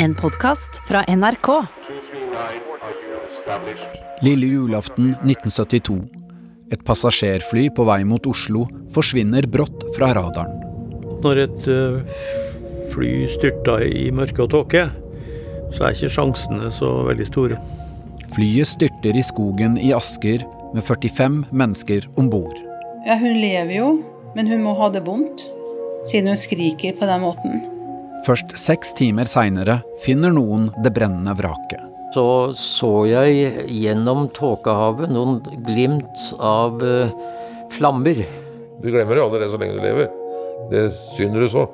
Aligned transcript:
En 0.00 0.14
podkast 0.14 0.76
fra 0.88 1.02
NRK. 1.08 1.48
Lille 4.22 4.46
julaften 4.46 5.08
1972. 5.24 5.96
Et 6.70 6.84
passasjerfly 6.86 7.64
på 7.74 7.86
vei 7.88 8.04
mot 8.06 8.26
Oslo 8.30 8.68
forsvinner 8.94 9.48
brått 9.50 9.82
fra 9.96 10.12
radaren. 10.14 10.52
Når 11.24 11.40
et 11.44 11.66
eh, 11.72 12.20
fly 12.92 13.10
styrter 13.34 13.82
i 13.88 14.04
mørke 14.14 14.44
og 14.44 14.52
tåke, 14.54 14.84
så 15.74 15.88
er 15.88 15.96
ikke 15.96 16.12
sjansene 16.14 16.70
så 16.74 16.92
veldig 17.08 17.26
store. 17.26 17.58
Flyet 18.36 18.70
styrter 18.70 19.18
i 19.18 19.24
skogen 19.26 19.74
i 19.82 19.90
Asker 19.96 20.44
med 20.76 20.86
45 20.86 21.40
mennesker 21.50 22.06
om 22.14 22.30
bord. 22.30 22.54
Ja, 23.08 23.18
hun 23.18 23.40
lever 23.42 23.74
jo, 23.80 23.90
men 24.38 24.46
hun 24.46 24.62
må 24.62 24.76
ha 24.78 24.92
det 24.94 25.02
vondt, 25.10 25.48
siden 26.06 26.30
hun 26.30 26.40
skriker 26.40 26.94
på 26.94 27.10
den 27.10 27.26
måten. 27.26 27.66
Først 28.26 28.54
seks 28.58 28.92
timer 28.98 29.28
seinere 29.30 29.80
finner 30.04 30.32
noen 30.34 30.68
det 30.84 30.92
brennende 30.96 31.34
vraket. 31.38 31.84
Så 32.14 32.52
så 32.56 32.92
jeg 33.08 33.66
gjennom 33.68 34.30
tåkehavet 34.36 35.12
noen 35.12 35.42
glimt 35.66 36.22
av 36.40 36.80
eh, 36.84 37.12
flammer. 37.76 38.22
Du 38.80 38.88
glemmer 38.88 39.20
jo 39.20 39.28
aldri 39.28 39.42
det 39.44 39.50
så 39.52 39.60
lenge 39.60 39.76
du 39.76 39.84
lever. 39.84 40.08
Det 40.72 40.88
synet 41.16 41.44
du 41.44 41.48
så 41.52 41.68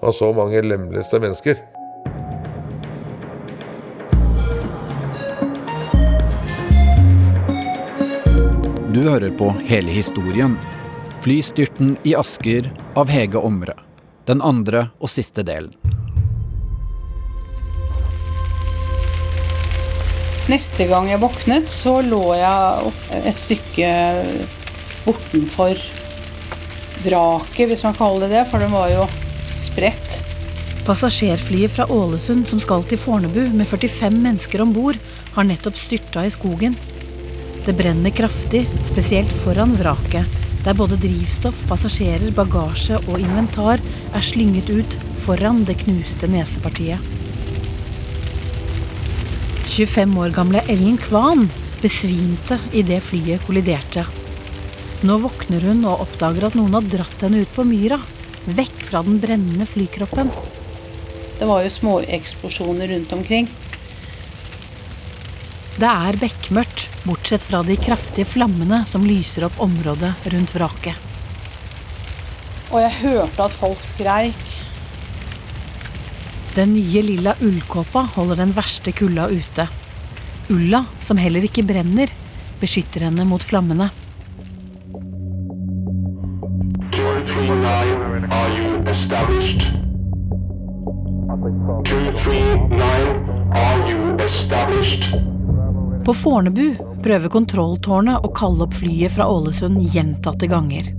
av 0.00 0.14
så 0.16 0.30
mange 0.32 0.62
lemleste 0.62 1.20
mennesker. 1.20 1.60
Du 8.90 9.02
hører 9.06 9.30
på 9.38 9.50
hele 9.68 9.92
historien. 9.94 10.56
Flystyrten 11.22 11.96
i 12.04 12.14
Asker 12.18 12.70
av 12.98 13.10
Hege 13.12 13.38
Omre. 13.38 13.76
Den 14.26 14.42
andre 14.42 14.88
og 14.98 15.12
siste 15.12 15.44
delen. 15.46 15.79
Neste 20.50 20.88
gang 20.90 21.06
jeg 21.06 21.20
våknet, 21.22 21.68
så 21.70 22.00
lå 22.02 22.32
jeg 22.34 22.90
et 23.20 23.38
stykke 23.38 23.90
bortenfor 25.04 25.78
vraket, 27.04 27.68
hvis 27.70 27.84
man 27.86 27.94
kaller 27.94 28.26
det 28.26 28.32
det, 28.34 28.48
for 28.50 28.62
den 28.62 28.74
var 28.74 28.90
jo 28.90 29.04
spredt. 29.54 30.18
Passasjerflyet 30.88 31.70
fra 31.76 31.86
Ålesund 31.94 32.48
som 32.50 32.58
skal 32.62 32.82
til 32.88 32.98
Fornebu 32.98 33.44
med 33.54 33.68
45 33.68 34.10
mennesker 34.16 34.64
om 34.64 34.74
bord, 34.74 34.98
har 35.36 35.46
nettopp 35.46 35.78
styrta 35.78 36.26
i 36.26 36.34
skogen. 36.34 36.74
Det 37.62 37.76
brenner 37.78 38.10
kraftig, 38.10 38.64
spesielt 38.88 39.30
foran 39.44 39.76
vraket, 39.78 40.26
der 40.64 40.74
både 40.74 40.98
drivstoff, 40.98 41.62
passasjerer, 41.70 42.32
bagasje 42.34 42.98
og 43.06 43.22
inventar 43.22 43.78
er 44.10 44.24
slynget 44.32 44.72
ut 44.72 44.98
foran 45.22 45.62
det 45.68 45.78
knuste 45.84 46.26
nesepartiet. 46.32 46.98
25 49.80 50.18
år 50.20 50.32
gamle 50.36 50.60
Ellen 50.68 50.98
Kvan 51.00 51.46
besvimte 51.80 52.58
idet 52.76 53.00
flyet 53.00 53.40
kolliderte. 53.46 54.02
Nå 55.08 55.16
våkner 55.22 55.64
hun 55.64 55.86
og 55.88 56.02
oppdager 56.04 56.50
at 56.50 56.56
noen 56.58 56.74
har 56.76 56.84
dratt 56.84 57.24
henne 57.24 57.40
ut 57.40 57.54
på 57.54 57.64
myra, 57.64 57.96
vekk 58.44 58.82
fra 58.90 59.00
den 59.06 59.16
brennende 59.22 59.64
flykroppen. 59.64 60.28
Det 61.38 61.48
var 61.48 61.64
jo 61.64 61.72
småeksplosjoner 61.72 62.92
rundt 62.92 63.14
omkring. 63.16 63.48
Det 65.80 65.88
er 65.88 66.20
bekmørkt, 66.20 66.90
bortsett 67.08 67.48
fra 67.48 67.62
de 67.64 67.78
kraftige 67.80 68.28
flammene 68.28 68.82
som 68.84 69.08
lyser 69.08 69.48
opp 69.48 69.56
området 69.64 70.12
rundt 70.34 70.52
vraket. 70.58 71.08
Og 72.68 72.82
jeg 72.84 72.98
hørte 73.00 73.48
at 73.48 73.56
folk 73.56 73.80
skreik. 73.86 74.49
Den 76.54 76.72
nye 76.74 77.02
lilla 77.02 77.34
ullkåpa 77.40 78.08
holder 78.14 78.36
den 78.36 78.52
verste 78.52 78.92
kulda 78.92 79.28
ute. 79.28 79.68
Ulla, 80.50 80.84
som 80.98 81.16
heller 81.16 81.44
ikke 81.46 81.62
brenner, 81.62 82.10
beskytter 82.60 83.04
henne 83.06 83.22
mot 83.24 83.44
flammene. 83.46 83.86
239, 86.90 88.26
are 88.32 88.50
you 88.58 88.82
established? 88.90 89.62
239, 91.86 92.80
are 93.54 93.90
you 93.92 94.16
established? 94.24 95.04
På 96.04 96.14
Fornebu 96.14 96.74
prøver 97.04 97.30
kontrolltårnet 97.30 98.26
å 98.26 98.32
kalle 98.34 98.66
opp 98.66 98.74
flyet 98.74 99.14
fra 99.14 99.28
Ålesund 99.30 99.78
gjentatte 99.94 100.50
ganger. 100.50 100.90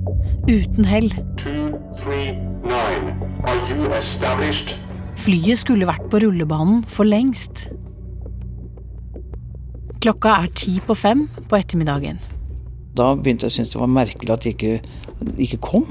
Uten 0.48 0.88
hell. 0.88 1.12
239, 1.44 3.12
are 3.44 3.60
you 3.68 3.92
established? 4.00 4.81
Flyet 5.22 5.60
skulle 5.62 5.86
vært 5.86 6.08
på 6.10 6.18
rullebanen 6.24 6.80
for 6.90 7.06
lengst. 7.06 7.68
Klokka 10.02 10.34
er 10.42 10.54
ti 10.58 10.80
på 10.82 10.96
fem 10.98 11.28
på 11.46 11.60
ettermiddagen. 11.60 12.18
Da 12.98 13.12
begynte 13.14 13.46
jeg 13.46 13.54
å 13.54 13.56
synes 13.60 13.74
det 13.76 13.82
var 13.84 13.92
merkelig 13.94 14.34
at 14.34 14.48
de 14.48 14.54
ikke, 14.56 14.72
ikke 15.46 15.60
kom. 15.62 15.86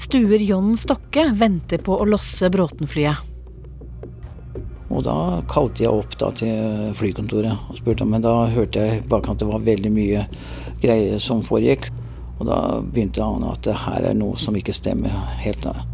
Stuer 0.00 0.40
John 0.40 0.74
Stokke 0.80 1.26
venter 1.36 1.82
på 1.84 1.98
å 2.00 2.06
losse 2.08 2.48
Bråten-flyet. 2.52 3.20
Og 4.86 5.02
da 5.04 5.42
kalte 5.50 5.84
jeg 5.84 5.92
opp 5.92 6.16
til 6.38 6.94
flykontoret 6.96 7.68
og 7.68 7.76
spurte, 7.76 8.06
men 8.08 8.24
da 8.24 8.46
hørte 8.48 8.80
jeg 8.80 9.02
bak 9.10 9.28
at 9.28 9.42
det 9.42 9.50
var 9.50 9.64
veldig 9.66 9.92
mye 9.92 10.24
greier 10.80 11.20
som 11.20 11.44
foregikk. 11.44 11.90
Og 12.38 12.48
da 12.48 12.60
begynte 12.80 13.20
jeg 13.20 13.26
å 13.26 13.36
ane 13.36 13.52
at 13.52 13.64
det 13.66 13.76
her 13.84 14.08
er 14.08 14.16
noe 14.16 14.40
som 14.40 14.56
ikke 14.56 14.76
stemmer 14.76 15.12
helt. 15.42 15.68
da. 15.68 15.84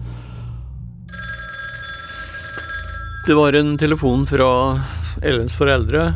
Det 3.26 3.34
var 3.34 3.52
en 3.52 3.78
telefon 3.78 4.26
fra 4.26 4.80
Ellens 5.22 5.52
foreldre. 5.54 6.14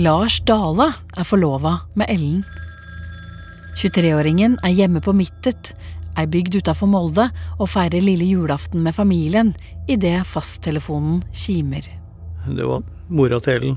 Lars 0.00 0.38
Dale 0.48 0.86
er 1.12 1.26
forlova 1.28 1.74
med 1.92 2.08
Ellen. 2.08 2.38
23-åringen 3.76 4.54
er 4.64 4.72
hjemme 4.72 5.02
på 5.04 5.12
Mittet, 5.12 5.74
ei 6.16 6.24
bygd 6.24 6.56
utafor 6.62 6.88
Molde, 6.88 7.26
og 7.60 7.68
feirer 7.68 8.00
lille 8.00 8.30
julaften 8.30 8.80
med 8.80 8.96
familien 8.96 9.50
idet 9.92 10.22
fasttelefonen 10.30 11.20
kimer. 11.36 11.84
Det 12.48 12.64
var 12.64 12.80
mora 13.12 13.42
til 13.44 13.58
Ellen. 13.58 13.76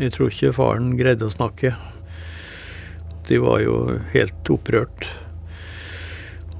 Jeg 0.00 0.16
tror 0.16 0.32
ikke 0.32 0.54
faren 0.56 0.96
greide 0.96 1.28
å 1.28 1.36
snakke. 1.36 1.74
De 3.28 3.42
var 3.44 3.60
jo 3.60 3.98
helt 4.14 4.54
opprørt. 4.56 5.10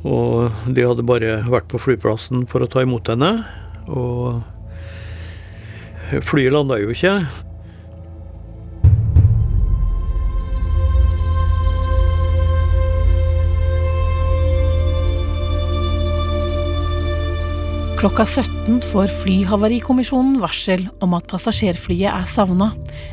Og 0.04 0.52
de 0.68 0.84
hadde 0.84 1.08
bare 1.08 1.40
vært 1.48 1.72
på 1.72 1.80
flyplassen 1.80 2.44
for 2.44 2.60
å 2.60 2.68
ta 2.68 2.84
imot 2.84 3.08
henne. 3.08 3.32
Og 3.88 4.44
flyet 6.24 6.54
landa 6.54 6.78
jo 6.80 6.94
ikke. 6.94 7.14
Klokka 17.98 18.22
17 18.22 18.76
får 18.92 19.10
Flyhavarikommisjonen 19.24 20.36
varsel 20.38 20.84
om 21.02 21.16
at 21.18 21.24
passasjerflyet 21.26 22.06
er 22.12 22.28
savna, 22.30 22.68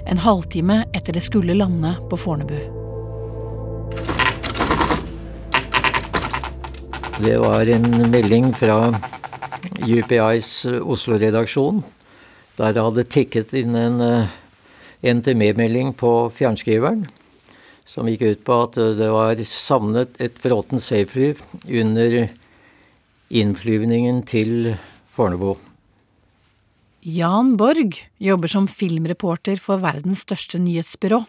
en 0.05 0.19
halvtime 0.21 0.83
etter 0.93 1.17
det 1.17 1.23
skulle 1.25 1.55
lande 1.57 1.95
på 2.11 2.19
Fornebu. 2.21 2.59
Det 7.17 7.33
var 7.41 7.65
en 7.73 7.89
melding 8.13 8.51
fra 8.53 8.77
UPIs 9.89 10.51
Oslo-redaksjon, 10.69 11.81
der 12.57 12.73
det 12.75 12.83
hadde 12.85 13.07
tikket 13.11 13.53
inn 13.57 13.75
en 13.75 14.01
eh, 14.03 14.33
NTM-melding 15.05 15.93
på 15.99 16.11
fjernskriveren, 16.33 17.05
som 17.85 18.09
gikk 18.09 18.23
ut 18.25 18.43
på 18.47 18.57
at 18.65 18.79
det 18.97 19.11
var 19.13 19.41
savnet 19.49 20.17
et 20.23 20.39
Bråten 20.41 20.81
Safely 20.81 21.35
under 21.69 22.25
innflyvningen 23.29 24.23
til 24.29 24.75
Fornebu. 25.15 25.55
Jan 27.05 27.53
Borg 27.59 27.99
jobber 28.17 28.49
som 28.49 28.65
filmreporter 28.65 29.59
for 29.61 29.77
verdens 29.83 30.23
største 30.25 30.57
nyhetsbyrå, 30.57 31.21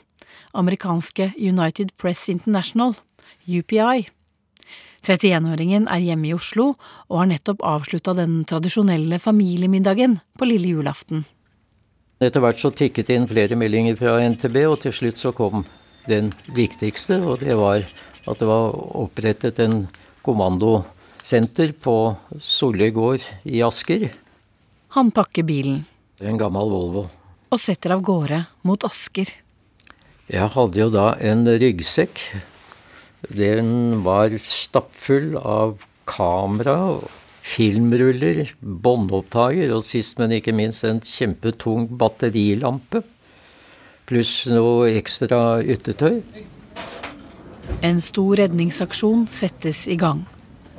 amerikanske 0.57 1.35
United 1.37 1.93
Press 2.01 2.31
International, 2.33 2.97
UPI. 3.45 4.07
31-åringen 5.07 5.87
er 5.93 6.03
hjemme 6.03 6.31
i 6.31 6.35
Oslo 6.35 6.73
og 7.09 7.19
har 7.21 7.31
nettopp 7.31 7.63
avslutta 7.67 8.15
den 8.19 8.41
tradisjonelle 8.49 9.21
familiemiddagen 9.23 10.19
på 10.39 10.49
lille 10.49 10.73
julaften. 10.75 11.25
Etter 12.21 12.41
hvert 12.41 12.61
så 12.63 12.71
tikket 12.73 13.11
inn 13.13 13.29
flere 13.29 13.59
meldinger 13.61 13.97
fra 13.99 14.17
NTB, 14.25 14.57
og 14.71 14.79
til 14.81 14.95
slutt 14.97 15.21
så 15.21 15.35
kom 15.37 15.67
den 16.09 16.31
viktigste, 16.57 17.21
og 17.21 17.43
det 17.45 17.59
var 17.59 17.85
at 18.27 18.41
det 18.41 18.49
var 18.49 18.73
opprettet 19.03 19.61
en 19.63 19.83
kommandosenter 20.27 21.75
på 21.83 22.17
Solli 22.43 22.89
gård 22.95 23.23
i 23.45 23.61
Asker. 23.63 24.09
Han 24.97 25.13
pakker 25.13 25.45
bilen 25.45 25.85
En 26.25 26.39
gammel 26.41 26.71
Volvo. 26.73 27.11
og 27.53 27.61
setter 27.61 27.93
av 27.93 28.01
gårde 28.03 28.47
mot 28.65 28.83
Asker. 28.89 29.29
Jeg 30.27 30.49
hadde 30.57 30.81
jo 30.81 30.89
da 30.91 31.13
en 31.21 31.45
ryggsekk. 31.47 32.19
Den 33.29 34.03
var 34.07 34.35
stappfull 34.43 35.35
av 35.37 35.83
kamera, 36.07 37.01
filmruller, 37.47 38.53
båndopptaker 38.61 39.73
og 39.75 39.85
sist, 39.87 40.19
men 40.21 40.35
ikke 40.39 40.55
minst 40.57 40.87
en 40.87 41.03
kjempetung 41.03 41.89
batterilampe. 41.99 43.03
Pluss 44.07 44.45
noe 44.51 44.93
ekstra 44.95 45.59
yttertøy. 45.67 46.21
En 47.83 47.99
stor 48.03 48.39
redningsaksjon 48.39 49.27
settes 49.35 49.87
i 49.91 49.99
gang. 49.99 50.23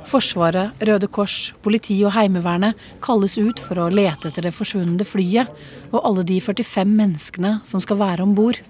Forsvaret, 0.08 0.72
Røde 0.88 1.08
Kors, 1.12 1.52
politi 1.60 1.98
og 2.06 2.14
Heimevernet 2.16 2.78
kalles 3.04 3.36
ut 3.36 3.60
for 3.60 3.82
å 3.82 3.90
lete 3.92 4.30
etter 4.30 4.46
det 4.48 4.54
forsvunne 4.56 5.04
flyet 5.04 5.50
og 5.90 6.00
alle 6.00 6.24
de 6.24 6.38
45 6.40 6.88
menneskene 6.88 7.58
som 7.68 7.82
skal 7.84 8.00
være 8.00 8.24
om 8.24 8.32
bord. 8.38 8.62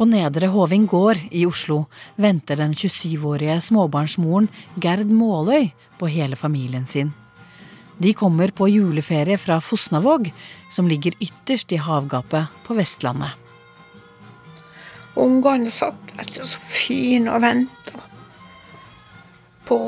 På 0.00 0.06
Nedre 0.08 0.46
Hoving 0.46 0.86
gård 0.86 1.18
i 1.30 1.42
Oslo 1.44 1.82
venter 2.16 2.56
den 2.56 2.72
27-årige 2.72 3.58
småbarnsmoren 3.60 4.46
Gerd 4.80 5.10
Måløy 5.12 5.66
på 6.00 6.08
hele 6.08 6.38
familien 6.40 6.86
sin. 6.88 7.10
De 8.00 8.14
kommer 8.16 8.48
på 8.48 8.70
juleferie 8.72 9.36
fra 9.36 9.58
Fosnavåg, 9.60 10.30
som 10.72 10.88
ligger 10.88 11.12
ytterst 11.20 11.74
i 11.76 11.80
havgapet 11.84 12.48
på 12.64 12.76
Vestlandet. 12.78 13.34
Ungene 15.20 15.68
satt 15.68 16.16
vet 16.16 16.32
du, 16.32 16.48
så 16.48 16.64
fine 16.64 17.36
og 17.36 17.44
venta 17.44 18.00
på 19.68 19.78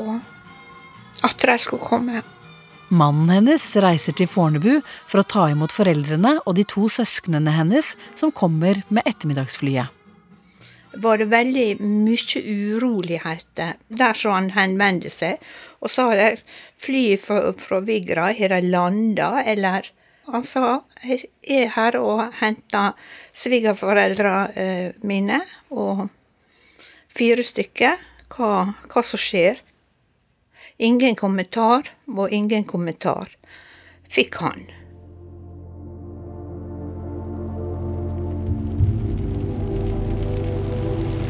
at 1.25 1.41
de 1.41 1.57
skulle 1.57 1.89
komme. 1.89 2.21
Mannen 2.93 3.33
hennes 3.33 3.65
reiser 3.81 4.13
til 4.13 4.29
Fornebu 4.29 4.77
for 5.09 5.23
å 5.23 5.25
ta 5.25 5.49
imot 5.49 5.73
foreldrene 5.73 6.37
og 6.45 6.53
de 6.61 6.69
to 6.69 6.85
søsknene 6.99 7.57
hennes 7.57 7.95
som 8.13 8.29
kommer 8.29 8.85
med 8.93 9.09
ettermiddagsflyet. 9.09 10.02
Var 10.93 11.17
det 11.17 11.29
veldig 11.31 11.67
mye 11.81 12.41
uroligheter 12.43 13.77
der 13.87 14.17
som 14.17 14.35
han 14.35 14.51
henvendte 14.55 15.11
seg. 15.13 15.41
Og 15.83 15.91
så 15.91 16.09
har 16.09 16.19
de 16.19 16.29
flyet 16.83 17.23
fra, 17.25 17.51
fra 17.59 17.81
Vigra, 17.83 18.31
har 18.33 18.55
de 18.55 18.61
landa, 18.69 19.43
eller 19.43 19.91
Han 20.23 20.45
sa 20.47 20.85
jeg 21.03 21.25
er 21.43 21.73
her 21.75 21.97
og 21.99 22.29
henter 22.39 22.93
svigerforeldrene 23.35 24.53
eh, 24.55 24.93
mine, 25.03 25.41
og 25.67 26.05
fire 27.11 27.43
stykker. 27.43 27.99
Hva, 28.31 28.71
hva 28.87 29.03
som 29.03 29.19
skjer. 29.19 29.59
Ingen 30.79 31.19
kommentar, 31.19 31.91
og 32.07 32.31
ingen 32.31 32.63
kommentar 32.63 33.35
fikk 34.07 34.39
han. 34.39 34.63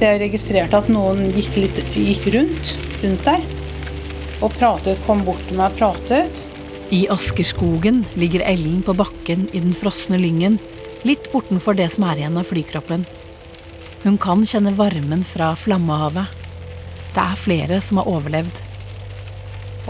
Jeg 0.01 0.19
registrerte 0.23 0.79
at 0.79 0.89
noen 0.91 1.27
gikk, 1.35 1.53
litt, 1.61 1.81
gikk 1.93 2.25
rundt, 2.33 2.73
rundt 3.03 3.27
der. 3.27 3.43
Og 4.43 4.55
pratet, 4.57 5.01
kom 5.05 5.21
bort 5.27 5.43
til 5.47 5.59
meg 5.59 5.71
og 5.71 5.77
pratet. 5.79 6.41
I 6.93 7.05
Askerskogen 7.13 8.03
ligger 8.19 8.43
Ellen 8.45 8.81
på 8.85 8.95
bakken 8.97 9.47
i 9.53 9.61
den 9.63 9.75
frosne 9.77 10.19
lyngen, 10.19 10.57
litt 11.07 11.29
bortenfor 11.31 11.77
det 11.77 11.91
som 11.93 12.07
er 12.09 12.21
igjen 12.21 12.39
av 12.41 12.49
flykroppen. 12.49 13.05
Hun 14.03 14.17
kan 14.19 14.43
kjenne 14.47 14.73
varmen 14.75 15.23
fra 15.23 15.53
flammehavet. 15.55 16.41
Det 17.13 17.23
er 17.23 17.39
flere 17.39 17.79
som 17.85 18.01
har 18.01 18.09
overlevd. 18.11 18.59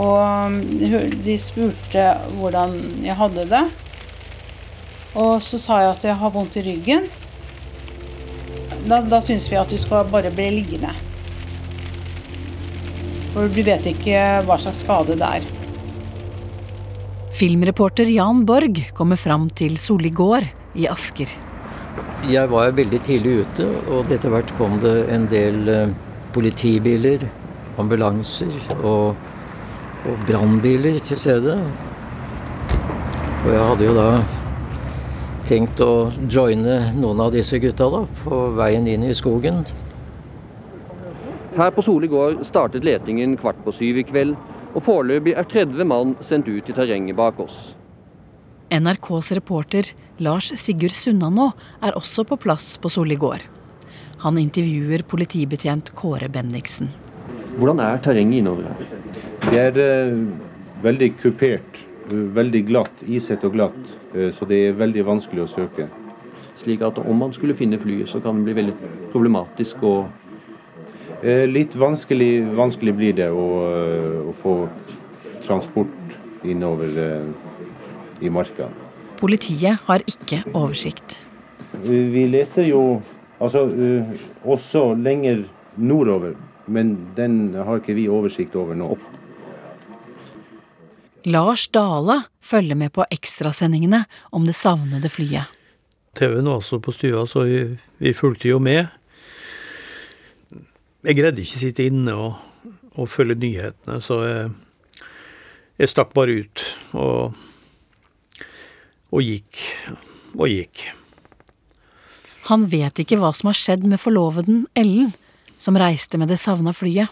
Og 0.04 0.20
um, 0.20 0.60
de 1.26 1.40
spurte 1.42 2.06
hvordan 2.38 2.78
jeg 3.06 3.18
hadde 3.18 3.48
det. 3.50 3.66
Og 5.18 5.38
så 5.46 5.60
sa 5.62 5.82
jeg 5.84 5.92
at 5.96 6.08
jeg 6.10 6.20
har 6.22 6.34
vondt 6.34 6.58
i 6.62 6.66
ryggen. 6.66 7.10
Da, 8.88 9.00
da 9.00 9.20
syns 9.24 9.48
vi 9.52 9.60
at 9.60 9.72
du 9.72 9.78
skal 9.80 10.08
bare 10.12 10.32
bli 10.34 10.50
liggende. 10.60 10.92
For 13.34 13.50
du 13.50 13.62
vet 13.66 13.86
ikke 13.90 14.20
hva 14.46 14.58
slags 14.62 14.84
skade 14.84 15.16
det 15.18 15.30
er. 15.40 15.46
Filmreporter 17.34 18.10
Jan 18.14 18.44
Borg 18.46 18.84
kommer 18.94 19.18
fram 19.18 19.48
til 19.50 19.80
Solli 19.82 20.12
gård 20.14 20.46
i 20.78 20.86
Asker. 20.92 21.32
Jeg 22.30 22.50
var 22.52 22.76
veldig 22.78 23.00
tidlig 23.04 23.40
ute, 23.44 23.66
og 23.92 24.12
etter 24.14 24.32
hvert 24.32 24.52
kom 24.60 24.78
det 24.84 24.94
en 25.12 25.26
del 25.32 25.72
eh, 25.72 25.96
politibiler, 26.36 27.26
ambulanser 27.82 28.54
og, 28.84 29.18
og 30.06 30.24
brannbiler 30.30 31.02
til 31.04 31.20
stedet. 31.20 31.58
Og 33.44 33.50
jeg 33.52 33.66
hadde 33.66 33.90
jo 33.90 33.98
da 33.98 34.08
tenkt 35.48 35.82
å 35.84 36.12
joine 36.32 36.94
noen 36.98 37.22
av 37.24 37.34
disse 37.36 37.60
gutta 37.60 37.90
da, 37.92 38.04
på 38.24 38.42
veien 38.58 38.88
inn 38.88 39.04
i 39.08 39.16
skogen. 39.18 39.64
Her 41.54 41.70
på 41.76 41.84
Soli 41.86 42.10
gård 42.10 42.42
startet 42.48 42.86
letingen 42.88 43.36
kvart 43.38 43.60
på 43.66 43.74
syv 43.76 44.00
i 44.02 44.06
kveld, 44.08 44.38
og 44.74 44.86
foreløpig 44.88 45.36
er 45.38 45.46
30 45.50 45.86
mann 45.86 46.16
sendt 46.26 46.50
ut 46.50 46.70
i 46.70 46.76
terrenget 46.76 47.18
bak 47.20 47.40
oss. 47.44 47.74
NRKs 48.74 49.32
reporter 49.38 49.92
Lars 50.24 50.50
Sigurd 50.58 50.96
Sunnanå 50.98 51.52
er 51.86 51.94
også 52.00 52.26
på 52.26 52.40
plass 52.42 52.72
på 52.82 52.90
Soli 52.90 53.20
gård. 53.22 53.44
Han 54.24 54.40
intervjuer 54.42 55.04
politibetjent 55.06 55.92
Kåre 56.00 56.30
Bendiksen. 56.32 56.90
Hvordan 57.60 57.84
er 57.84 58.02
terrenget 58.02 58.40
innover 58.42 58.72
her? 58.72 58.88
Det 59.44 59.60
er 59.62 59.78
uh, 59.78 60.24
veldig 60.82 61.12
kupert, 61.22 61.73
veldig 62.10 62.66
glatt, 62.68 63.04
isete 63.08 63.48
og 63.48 63.54
glatt, 63.54 63.94
eh, 64.16 64.32
så 64.36 64.48
det 64.50 64.60
er 64.68 64.80
veldig 64.80 65.06
vanskelig 65.06 65.46
å 65.46 65.52
søke. 65.52 65.88
Slik 66.64 66.84
at 66.86 67.00
om 67.02 67.18
man 67.18 67.34
skulle 67.34 67.56
finne 67.56 67.80
flyet, 67.82 68.10
så 68.10 68.22
kan 68.24 68.40
det 68.40 68.50
bli 68.50 68.60
veldig 68.62 68.76
problematisk 69.14 69.84
å 69.84 69.96
Eh, 71.24 71.46
litt 71.48 71.72
vanskelig, 71.80 72.44
vanskelig 72.52 72.94
blir 72.98 73.14
det 73.16 73.30
å, 73.32 73.44
eh, 73.64 74.28
å 74.28 74.34
få 74.42 74.68
transport 75.46 75.88
innover 76.44 76.90
i 78.20 78.30
marka. 78.30 78.68
Politiet 79.22 79.80
har 79.88 80.04
ikke 80.04 80.42
oversikt. 80.52 81.22
Vi 81.84 82.26
leter 82.28 82.68
jo 82.68 83.02
altså, 83.40 83.64
også 84.44 84.84
lenger 85.00 85.46
nordover, 85.78 86.36
men 86.68 86.98
den 87.16 87.54
har 87.54 87.80
ikke 87.80 87.96
vi 87.96 88.10
oversikt 88.12 88.56
over 88.60 88.76
nå. 88.76 88.98
Lars 91.26 91.68
Dale 91.72 92.24
følger 92.44 92.76
med 92.76 92.92
på 92.94 93.06
ekstrasendingene 93.12 94.04
om 94.36 94.48
det 94.48 94.56
savnede 94.58 95.10
flyet. 95.12 95.48
TV-en 96.18 96.50
var 96.50 96.60
også 96.60 96.82
på 96.84 96.94
stua, 96.94 97.24
så 97.26 97.46
vi, 97.48 97.62
vi 97.98 98.14
fulgte 98.14 98.52
jo 98.52 98.60
med. 98.62 98.86
Jeg 101.04 101.18
greide 101.18 101.42
ikke 101.42 101.62
sitte 101.62 101.88
inne 101.88 102.14
og, 102.16 102.36
og 102.96 103.10
følge 103.10 103.40
nyhetene, 103.40 103.98
så 104.04 104.20
jeg, 104.28 104.52
jeg 105.82 105.92
stakk 105.92 106.14
bare 106.16 106.38
ut 106.44 106.66
og, 107.00 107.40
og 109.12 109.24
gikk 109.24 109.64
og 110.38 110.46
gikk. 110.52 110.86
Han 112.52 112.68
vet 112.68 113.00
ikke 113.00 113.18
hva 113.22 113.32
som 113.36 113.50
har 113.50 113.58
skjedd 113.58 113.88
med 113.88 114.02
forloveden 114.02 114.66
Ellen, 114.76 115.14
som 115.58 115.80
reiste 115.80 116.20
med 116.20 116.28
det 116.32 116.42
savna 116.42 116.76
flyet. 116.76 117.08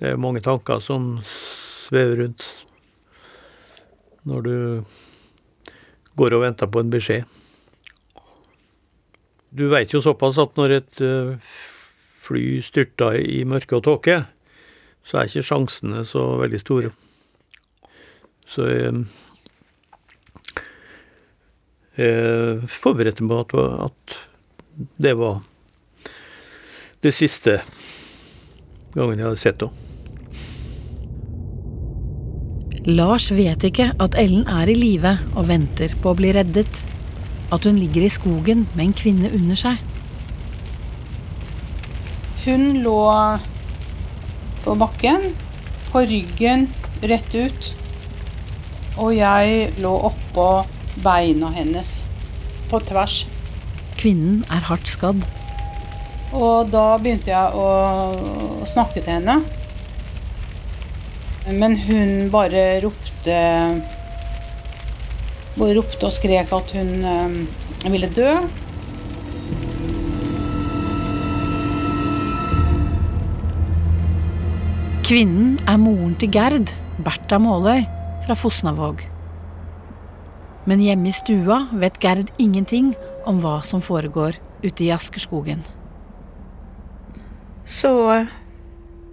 Det 0.00 0.14
er 0.14 0.20
mange 0.20 0.40
tanker 0.40 0.80
som 0.80 1.18
svever 1.28 2.22
rundt 2.22 2.46
når 4.28 4.46
du 4.46 4.56
går 6.20 6.36
og 6.36 6.44
venter 6.44 6.70
på 6.70 6.82
en 6.82 6.92
beskjed. 6.92 7.24
Du 9.50 9.66
veit 9.72 9.92
jo 9.94 10.02
såpass 10.04 10.38
at 10.38 10.54
når 10.58 10.76
et 10.76 11.00
eh, 11.02 11.54
fly 12.20 12.60
styrter 12.62 13.18
i 13.18 13.42
mørke 13.48 13.78
og 13.78 13.86
tåke, 13.86 14.20
så 15.02 15.18
er 15.18 15.30
ikke 15.30 15.46
sjansene 15.48 16.04
så 16.06 16.22
veldig 16.38 16.60
store. 16.62 16.92
Så 18.50 18.66
jeg, 18.70 19.04
jeg 21.98 22.70
forberedte 22.70 23.26
meg 23.26 23.46
på 23.50 23.66
at, 23.66 23.90
at 23.90 24.88
det 25.02 25.16
var 25.18 25.40
det 27.02 27.14
siste 27.16 27.60
gangen 28.94 29.18
jeg 29.18 29.26
hadde 29.30 29.40
sett 29.40 29.64
henne. 29.64 29.89
Lars 32.88 33.26
vet 33.36 33.60
ikke 33.66 33.90
at 34.00 34.14
Ellen 34.16 34.46
er 34.48 34.70
i 34.72 34.74
live 34.74 35.18
og 35.34 35.50
venter 35.50 35.92
på 36.00 36.14
å 36.14 36.16
bli 36.16 36.30
reddet. 36.32 36.78
At 37.52 37.66
hun 37.68 37.76
ligger 37.76 38.06
i 38.06 38.12
skogen 38.12 38.64
med 38.72 38.86
en 38.86 38.94
kvinne 38.96 39.28
under 39.36 39.58
seg. 39.58 39.82
Hun 42.46 42.80
lå 42.80 43.02
på 44.64 44.76
bakken, 44.80 45.34
på 45.90 46.06
ryggen 46.08 46.70
rett 47.04 47.36
ut. 47.36 47.70
Og 48.96 49.12
jeg 49.18 49.68
lå 49.80 49.92
oppå 50.08 50.48
beina 51.04 51.52
hennes, 51.52 52.00
på 52.72 52.80
tvers. 52.88 53.26
Kvinnen 54.00 54.40
er 54.48 54.64
hardt 54.70 54.88
skadd. 54.88 55.20
Og 56.32 56.70
da 56.72 56.94
begynte 56.96 57.28
jeg 57.34 57.60
å 57.60 58.64
snakke 58.70 59.02
til 59.02 59.18
henne. 59.18 59.42
Men 61.50 61.76
hun 61.86 62.30
bare 62.30 62.80
ropte 62.84 63.36
Bare 65.58 65.74
ropte 65.76 66.06
og 66.06 66.14
skrek 66.14 66.52
at 66.54 66.74
hun 66.76 66.90
eh, 67.04 67.90
ville 67.90 68.08
dø. 68.14 68.30
Kvinnen 75.10 75.56
er 75.66 75.80
moren 75.82 76.14
til 76.22 76.30
Gerd, 76.30 76.70
Bertha 77.02 77.40
Måløy, 77.42 77.82
fra 78.22 78.36
Fosnavåg. 78.38 79.02
Men 80.70 80.84
hjemme 80.84 81.10
i 81.10 81.16
stua 81.16 81.64
vet 81.82 81.98
Gerd 81.98 82.30
ingenting 82.38 82.92
om 83.26 83.40
hva 83.42 83.56
som 83.66 83.82
foregår 83.82 84.38
ute 84.62 84.84
i 84.86 84.92
Askerskogen. 84.94 85.64
Så 87.66 87.90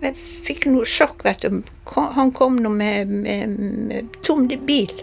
jeg 0.01 0.16
fikk 0.46 0.68
noe 0.70 0.86
sjokk, 0.88 1.24
vet 1.25 1.46
du. 1.46 1.62
Han 1.96 2.32
kom 2.36 2.60
nå 2.62 2.70
med, 2.74 3.10
med, 3.10 3.56
med 3.89 4.20
tom 4.25 4.46
bil. 4.48 4.94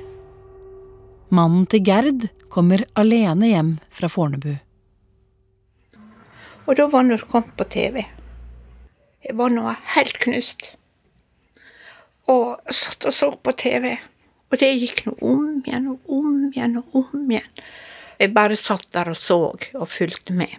Mannen 1.34 1.66
til 1.66 1.82
Gerd 1.82 2.28
kommer 2.52 2.84
alene 2.94 3.50
hjem 3.50 3.74
fra 3.90 4.10
Fornebu. 4.12 4.54
Og 6.64 6.78
da 6.78 6.86
var 6.88 7.04
det 7.08 7.24
kom 7.28 7.44
på 7.58 7.66
TV. 7.68 8.04
Jeg 9.24 9.36
var 9.36 9.50
nå 9.52 9.66
helt 9.96 10.20
knust. 10.22 10.70
Og 12.30 12.60
satt 12.72 13.04
og 13.04 13.16
så 13.16 13.30
på 13.36 13.52
TV. 13.58 13.96
Og 14.52 14.60
det 14.60 14.70
gikk 14.78 15.04
nå 15.08 15.16
om 15.24 15.48
igjen 15.64 15.90
og 15.90 16.14
om 16.14 16.30
igjen 16.52 16.78
og 16.80 16.96
om 17.02 17.26
igjen. 17.26 17.50
Jeg 18.20 18.32
bare 18.36 18.56
satt 18.56 18.86
der 18.94 19.10
og 19.10 19.18
så 19.18 19.40
og 19.50 19.90
fulgte 19.90 20.36
med. 20.36 20.54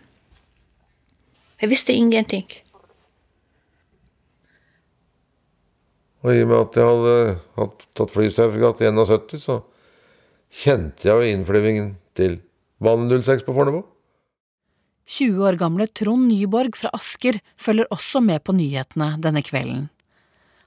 Jeg 1.62 1.72
visste 1.72 1.96
ingenting. 1.96 2.50
Og 6.26 6.34
i 6.34 6.42
og 6.42 6.50
med 6.50 6.58
at 6.58 6.78
jeg 6.80 6.90
hadde 6.90 7.18
hatt, 7.60 7.84
tatt 7.94 8.14
flysertifikat 8.14 8.82
i 8.82 8.88
71, 8.90 9.36
så 9.38 9.60
kjente 10.50 11.06
jeg 11.06 11.14
jo 11.14 11.34
innflyvingen 11.36 11.92
til 12.18 12.40
Bane 12.82 13.06
06 13.22 13.46
på 13.46 13.54
Fornebu. 13.54 13.84
20 15.06 15.44
år 15.46 15.58
gamle 15.62 15.86
Trond 15.94 16.26
Nyborg 16.32 16.74
fra 16.80 16.90
Asker 16.98 17.38
følger 17.62 17.86
også 17.94 18.24
med 18.26 18.42
på 18.42 18.56
nyhetene 18.58 19.12
denne 19.22 19.44
kvelden. 19.46 19.86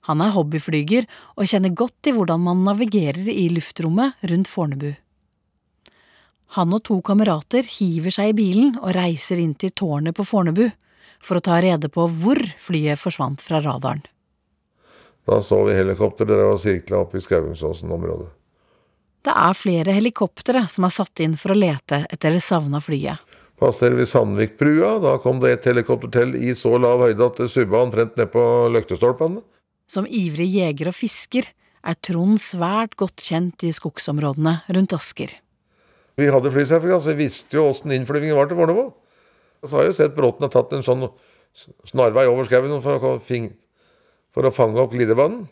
Han 0.06 0.22
er 0.22 0.30
hobbyflyger 0.36 1.08
og 1.34 1.48
kjenner 1.50 1.74
godt 1.74 1.96
til 2.06 2.14
hvordan 2.16 2.44
man 2.46 2.62
navigerer 2.64 3.26
i 3.28 3.48
luftrommet 3.50 4.22
rundt 4.30 4.48
Fornebu. 4.48 4.92
Han 6.56 6.72
og 6.72 6.84
to 6.86 7.00
kamerater 7.04 7.66
hiver 7.66 8.14
seg 8.14 8.30
i 8.30 8.36
bilen 8.38 8.78
og 8.78 8.94
reiser 8.96 9.42
inn 9.42 9.56
til 9.58 9.74
tårnet 9.74 10.16
på 10.16 10.24
Fornebu 10.24 10.68
for 11.18 11.36
å 11.40 11.44
ta 11.44 11.58
rede 11.60 11.90
på 11.92 12.06
hvor 12.22 12.40
flyet 12.62 13.02
forsvant 13.02 13.42
fra 13.42 13.60
radaren. 13.64 14.06
Da 15.28 15.42
så 15.44 15.60
vi 15.66 15.76
helikopter 15.76 16.24
der 16.28 16.46
og 16.46 16.60
sirkla 16.62 17.02
opp 17.04 17.12
i 17.12 17.20
Skaugumsåsen-området. 17.20 18.30
Det 19.28 19.34
er 19.34 19.56
flere 19.58 19.92
helikoptre 19.92 20.62
som 20.72 20.86
er 20.88 20.94
satt 20.94 21.20
inn 21.20 21.34
for 21.36 21.52
å 21.52 21.58
lete 21.58 22.04
etter 22.08 22.32
det 22.32 22.40
savna 22.40 22.80
flyet. 22.80 23.20
Passerer 23.58 23.98
vi 23.98 24.06
Sandvikbrua, 24.06 24.94
da 25.02 25.16
kom 25.20 25.42
det 25.42 25.50
et 25.52 25.66
helikopter 25.68 26.12
til 26.14 26.36
i 26.38 26.54
så 26.56 26.76
lav 26.80 27.02
høyde 27.02 27.26
at 27.26 27.40
det 27.42 27.50
subba 27.52 27.82
omtrent 27.82 28.16
ned 28.16 28.30
på 28.32 28.42
løktestolpene. 28.72 29.42
Som 29.90 30.06
ivrig 30.06 30.46
jeger 30.54 30.92
og 30.92 30.96
fisker 30.96 31.50
er 31.82 31.98
Trond 32.04 32.40
svært 32.40 32.96
godt 33.00 33.20
kjent 33.24 33.66
i 33.66 33.74
skogsområdene 33.74 34.60
rundt 34.76 34.94
Asker. 34.96 35.34
Vi 36.18 36.30
hadde 36.32 36.54
flysertifikat, 36.54 37.04
så 37.04 37.12
vi 37.12 37.26
visste 37.26 37.58
jo 37.58 37.68
åssen 37.68 37.92
innflyvingen 37.94 38.38
var 38.38 38.48
til 38.48 38.58
Fornebu. 38.58 38.94
Så 39.66 39.76
har 39.76 39.84
jeg 39.84 39.92
jo 39.92 39.98
sett 39.98 40.16
Bråten 40.16 40.46
har 40.46 40.54
tatt 40.54 40.72
en 40.72 40.86
sånn 40.86 41.08
snarvei 41.90 42.28
over 42.30 42.46
skauen 42.46 42.80
for, 42.84 43.18
for, 44.38 44.46
å 44.46 44.54
fange 44.54 44.78
opp 44.78 44.94
glidebanen. 44.94 45.48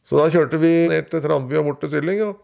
Så 0.00 0.16
da 0.16 0.30
kjørte 0.32 0.56
vi 0.62 0.88
ned 0.88 1.10
til 1.12 1.20
Trandby 1.20 1.58
og 1.60 1.66
bort 1.68 1.82
til 1.84 1.92
Sylling. 1.92 2.24
Og, 2.24 2.40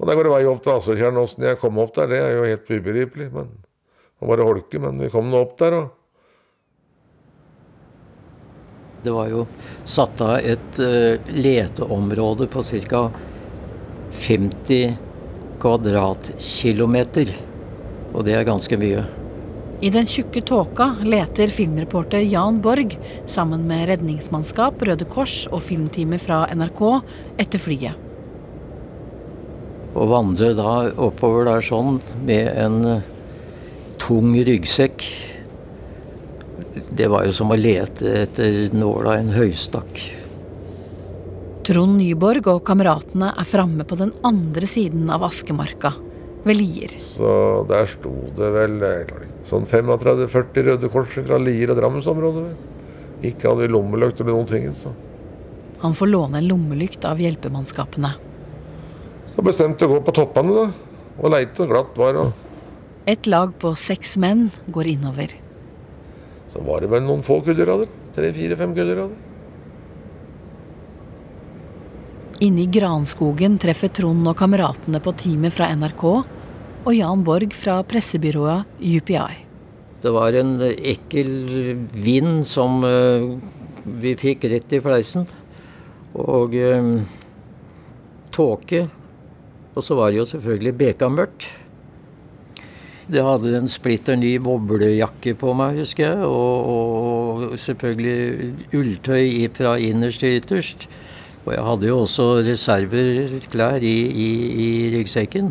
og 0.00 0.08
der 0.08 0.18
går 0.18 0.26
det 0.26 0.34
vei 0.34 0.44
opp 0.50 0.64
til 0.64 0.74
Assertjern. 0.74 1.20
Åssen 1.22 1.46
jeg 1.46 1.60
kom 1.62 1.78
opp 1.78 1.94
der, 1.94 2.10
det 2.10 2.18
er 2.18 2.34
jo 2.34 2.46
helt 2.48 2.66
ubegripelig. 2.72 3.30
Men, 3.30 3.52
det 3.62 4.26
var 4.26 4.34
bare 4.34 4.48
holke, 4.50 4.82
men 4.82 4.98
vi 5.02 5.10
kom 5.14 5.30
nå 5.30 5.44
opp 5.46 5.54
der. 5.62 5.78
og 5.78 5.90
det 9.02 9.10
var 9.10 9.26
jo 9.32 9.46
satt 9.82 10.20
av 10.22 10.36
et 10.46 10.78
uh, 10.78 11.18
leteområde 11.34 12.46
på 12.46 12.62
ca. 12.62 13.00
50 14.12 14.92
kvadratkilometer. 15.62 17.32
Og 18.12 18.22
det 18.28 18.36
er 18.38 18.46
ganske 18.46 18.78
mye. 18.78 19.02
I 19.82 19.90
den 19.90 20.06
tjukke 20.06 20.40
tåka 20.46 20.84
leter 21.02 21.50
filmreporter 21.50 22.22
Jan 22.22 22.60
Borg 22.62 22.92
sammen 23.26 23.64
med 23.66 23.88
redningsmannskap, 23.88 24.78
Røde 24.78 25.08
Kors 25.10 25.48
og 25.50 25.64
filmteamet 25.66 26.22
fra 26.22 26.44
NRK 26.54 26.82
etter 27.42 27.58
flyet. 27.58 27.96
Å 29.98 30.06
vandre 30.06 30.52
da 30.54 30.76
oppover 30.94 31.50
der 31.50 31.66
sånn 31.66 31.98
med 32.22 32.46
en 32.62 32.78
tung 34.00 34.30
ryggsekk 34.38 35.02
Det 36.96 37.08
var 37.10 37.26
jo 37.26 37.34
som 37.34 37.50
å 37.52 37.58
lete 37.58 38.14
etter 38.22 38.70
nåla 38.72 39.16
i 39.18 39.24
en 39.24 39.34
høystakk. 39.34 39.98
Trond 41.66 41.98
Nyborg 41.98 42.48
og 42.54 42.62
kameratene 42.70 43.34
er 43.34 43.50
framme 43.50 43.84
på 43.88 43.98
den 43.98 44.14
andre 44.22 44.70
siden 44.70 45.10
av 45.10 45.26
Askemarka 45.26 45.92
ved 46.46 46.58
Lier. 46.58 46.92
Så 46.98 47.30
der 47.70 47.86
sto 47.90 48.12
det 48.36 48.50
vel 48.54 48.76
sånn 49.48 49.66
35-40 49.68 50.68
Røde 50.68 50.90
Kors 50.92 51.14
fra 51.14 51.38
Lier 51.40 51.72
og 51.72 51.78
Drammensområdet. 51.78 52.46
Ikke 53.22 53.50
hadde 53.50 53.66
vi 53.66 53.72
lommelykt 53.72 54.20
eller 54.20 54.34
noen 54.34 54.50
ting. 54.50 54.68
Så. 54.74 54.92
Han 55.84 55.94
får 55.98 56.10
låne 56.10 56.40
en 56.40 56.48
lommelykt 56.50 57.04
av 57.06 57.22
hjelpemannskapene. 57.22 58.14
Så 59.32 59.44
bestemte 59.46 59.86
å 59.86 59.94
gå 59.94 60.00
på 60.04 60.14
toppene 60.14 60.54
da, 60.56 60.66
og 61.18 61.32
leite. 61.32 61.66
Glatt 61.70 61.96
var 61.98 62.18
det. 62.18 62.26
Et 63.14 63.26
lag 63.30 63.54
på 63.58 63.72
seks 63.78 64.16
menn 64.22 64.48
går 64.74 64.92
innover. 64.92 65.32
Så 66.52 66.60
var 66.66 66.84
det 66.84 66.90
vel 66.92 67.06
noen 67.06 67.24
få 67.26 67.40
kudderader. 67.42 67.90
Tre-fire-fem 68.14 68.74
kullerader. 68.76 69.31
Inne 72.42 72.64
i 72.64 72.66
granskogen 72.66 73.54
treffer 73.62 73.92
Trond 73.94 74.26
og 74.26 74.34
kameratene 74.40 74.98
på 75.02 75.12
teamet 75.14 75.54
fra 75.54 75.68
NRK 75.78 76.00
og 76.10 76.88
Jan 76.96 77.20
Borg 77.22 77.52
fra 77.54 77.76
pressebyrået 77.86 78.80
UPI. 78.82 79.36
Det 80.02 80.10
var 80.10 80.34
en 80.34 80.56
ekkel 80.66 81.30
vind 81.94 82.40
som 82.48 82.80
uh, 82.82 83.36
vi 83.86 84.16
fikk 84.18 84.48
rett 84.50 84.74
i 84.74 84.80
fleisen. 84.82 85.28
Og 86.18 86.56
uh, 86.58 86.90
tåke. 88.34 88.88
Og 89.76 89.86
så 89.86 89.94
var 90.00 90.10
det 90.10 90.18
jo 90.18 90.26
selvfølgelig 90.32 90.74
bekamørkt. 90.82 91.46
Jeg 93.12 93.22
hadde 93.22 93.54
en 93.60 93.70
splitter 93.70 94.18
ny 94.18 94.34
boblejakke 94.42 95.36
på 95.38 95.54
meg, 95.54 95.78
husker 95.84 96.08
jeg. 96.08 96.26
Og, 96.26 96.74
og 96.74 97.56
selvfølgelig 97.60 98.74
ulltøy 98.74 99.46
fra 99.54 99.76
innerst 99.78 100.26
til 100.26 100.40
ytterst. 100.42 100.90
Og 101.42 101.54
jeg 101.56 101.64
hadde 101.66 101.88
jo 101.88 102.00
også 102.04 102.26
reserveklær 102.46 103.82
i, 103.82 103.96
i, 104.26 104.28
i 104.64 104.68
ryggsekken. 104.94 105.50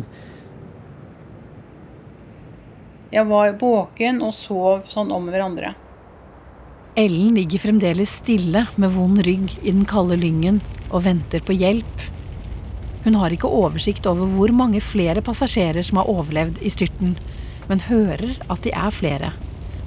Jeg 3.12 3.28
var 3.28 3.52
våken 3.60 4.22
og 4.24 4.32
sov 4.32 4.86
sånn 4.88 5.12
om 5.12 5.28
hverandre. 5.28 5.74
Ellen 6.96 7.36
ligger 7.36 7.60
fremdeles 7.60 8.18
stille 8.22 8.64
med 8.80 8.92
vond 8.92 9.20
rygg 9.24 9.52
i 9.60 9.70
den 9.70 9.84
kalde 9.88 10.16
lyngen 10.20 10.62
og 10.88 11.04
venter 11.06 11.44
på 11.44 11.56
hjelp. 11.56 12.08
Hun 13.04 13.16
har 13.20 13.34
ikke 13.34 13.50
oversikt 13.50 14.08
over 14.08 14.28
hvor 14.32 14.52
mange 14.56 14.80
flere 14.84 15.24
passasjerer 15.24 15.84
som 15.84 16.00
har 16.00 16.08
overlevd 16.12 16.60
i 16.64 16.72
styrten, 16.72 17.16
men 17.68 17.84
hører 17.88 18.36
at 18.48 18.64
de 18.64 18.72
er 18.76 18.92
flere, 18.94 19.32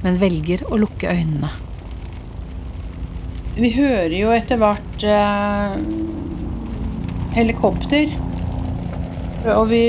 men 0.03 0.19
velger 0.21 0.65
å 0.69 0.81
lukke 0.81 1.09
øynene. 1.09 1.49
Vi 3.55 3.69
hører 3.71 4.11
jo 4.11 4.33
etter 4.35 4.59
hvert 4.59 5.03
eh, 5.07 5.75
helikopter. 7.37 8.09
Og 9.53 9.69
vi 9.69 9.79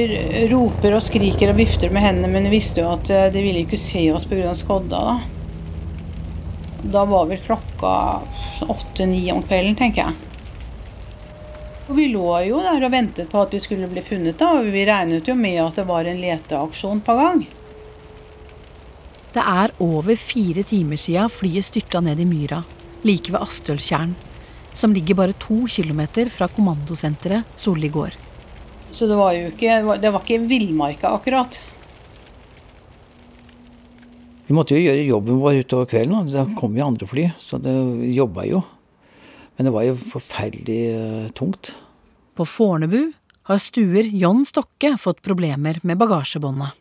roper 0.52 0.94
og 0.94 1.02
skriker 1.02 1.50
og 1.50 1.58
vifter 1.58 1.90
med 1.90 2.04
hendene, 2.04 2.30
men 2.30 2.46
vi 2.46 2.61
visste 2.61 2.85
jo 2.85 2.92
at 2.92 3.11
eh, 3.11 3.25
de 3.35 3.42
ville 3.42 3.64
ikke 3.64 3.80
se 3.80 4.04
oss 4.14 4.28
pga. 4.30 4.52
skodda. 4.54 5.00
Da 6.85 6.92
Da 6.94 7.02
var 7.11 7.26
vel 7.26 7.42
klokka 7.42 7.96
åtte-ni 8.70 9.25
om 9.35 9.42
kvelden, 9.42 9.75
tenker 9.75 10.04
jeg. 10.04 10.14
Og 11.88 11.96
Vi 11.99 12.06
lå 12.14 12.30
jo 12.46 12.62
der 12.62 12.87
og 12.87 12.94
ventet 12.94 13.30
på 13.32 13.42
at 13.42 13.50
vi 13.54 13.64
skulle 13.66 13.90
bli 13.90 14.02
funnet, 14.06 14.38
da, 14.38 14.52
og 14.61 14.70
vi 14.70 14.87
regnet 14.87 15.26
jo 15.26 15.35
med 15.35 15.58
at 15.64 15.82
det 15.82 15.88
var 15.90 16.06
en 16.06 16.23
leteaksjon 16.23 17.02
på 17.02 17.18
gang. 17.18 17.42
Det 19.35 19.42
er 19.42 19.75
over 19.82 20.14
fire 20.14 20.62
timer 20.62 20.96
siden 21.02 21.30
flyet 21.35 21.66
styrta 21.66 22.00
ned 22.00 22.23
i 22.23 22.30
myra 22.30 22.62
like 23.06 23.32
ved 23.32 23.40
Astøltjern, 23.40 24.14
som 24.76 24.92
ligger 24.94 25.16
bare 25.18 25.36
to 25.40 25.62
kilometer 25.70 26.28
fra 26.32 26.48
kommandosenteret 26.52 27.46
Solli 27.56 27.88
gård. 27.92 28.16
Så 28.90 29.08
det 29.08 29.16
var 29.18 29.34
jo 29.36 29.48
ikke, 29.50 29.80
det 30.00 30.12
var 30.12 30.22
ikke 30.22 30.44
villmarka 30.48 31.10
akkurat. 31.16 31.58
Vi 34.46 34.54
måtte 34.54 34.76
jo 34.76 34.84
gjøre 34.84 35.06
jobben 35.08 35.40
vår 35.42 35.60
utover 35.64 35.88
kvelden. 35.90 36.30
Det 36.30 36.44
kom 36.58 36.76
jo 36.78 36.86
andre 36.86 37.08
fly, 37.10 37.25
så 37.42 37.58
det 37.58 37.75
jobba 38.14 38.46
jo. 38.46 38.62
Men 39.56 39.68
det 39.68 39.72
var 39.75 39.86
jo 39.88 39.96
forferdelig 39.98 40.80
uh, 40.94 41.28
tungt. 41.34 41.72
På 42.36 42.46
Fornebu 42.46 43.10
har 43.50 43.62
stuer 43.62 44.06
John 44.14 44.44
Stokke 44.46 44.92
fått 45.00 45.22
problemer 45.25 45.80
med 45.82 45.98
bagasjebåndet. 45.98 46.76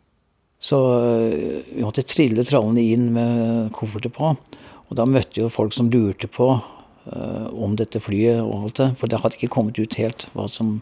Så 0.61 0.77
uh, 0.77 1.65
vi 1.71 1.81
måtte 1.81 2.05
trille 2.05 2.45
trallene 2.45 2.85
inn 2.85 3.09
med 3.15 3.73
kofferter 3.73 4.13
på. 4.13 4.35
Og 4.89 4.97
da 4.99 5.05
møtte 5.09 5.41
jo 5.41 5.51
folk 5.51 5.73
som 5.73 5.89
lurte 5.93 6.29
på 6.29 6.49
uh, 6.55 7.47
om 7.53 7.75
dette 7.79 8.01
flyet 8.01 8.41
og 8.43 8.67
alt 8.67 8.81
det. 8.81 8.89
For 8.99 9.11
det 9.11 9.21
hadde 9.23 9.39
ikke 9.39 9.53
kommet 9.57 9.79
ut 9.79 9.97
helt 9.99 10.27
hva 10.33 10.49
som 10.51 10.81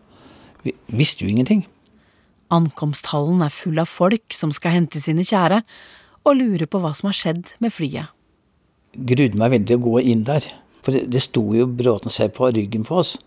Vi 0.64 0.72
visste 0.88 1.26
jo 1.26 1.32
ingenting. 1.32 1.66
Ankomsthallen 2.54 3.42
er 3.44 3.52
full 3.52 3.82
av 3.82 3.90
folk 3.92 4.32
som 4.32 4.54
skal 4.56 4.78
hente 4.78 5.02
sine 5.04 5.26
kjære, 5.28 5.58
og 6.24 6.38
lurer 6.40 6.70
på 6.72 6.80
hva 6.80 6.94
som 6.96 7.10
har 7.10 7.18
skjedd 7.18 7.50
med 7.60 7.74
flyet. 7.76 8.14
Grudde 8.96 9.40
meg 9.42 9.52
veldig 9.58 9.76
å 9.76 9.82
gå 9.84 9.96
inn 10.14 10.22
der. 10.24 10.46
For 10.86 10.96
det, 10.96 11.10
det 11.12 11.24
sto 11.26 11.44
jo 11.52 11.66
Bråten 11.68 12.14
seg 12.14 12.32
på 12.38 12.48
ryggen 12.56 12.86
på 12.88 13.02
oss. 13.02 13.18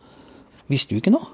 Visste 0.73 0.97
jo 0.97 1.02
ikke 1.02 1.12
noe. 1.12 1.28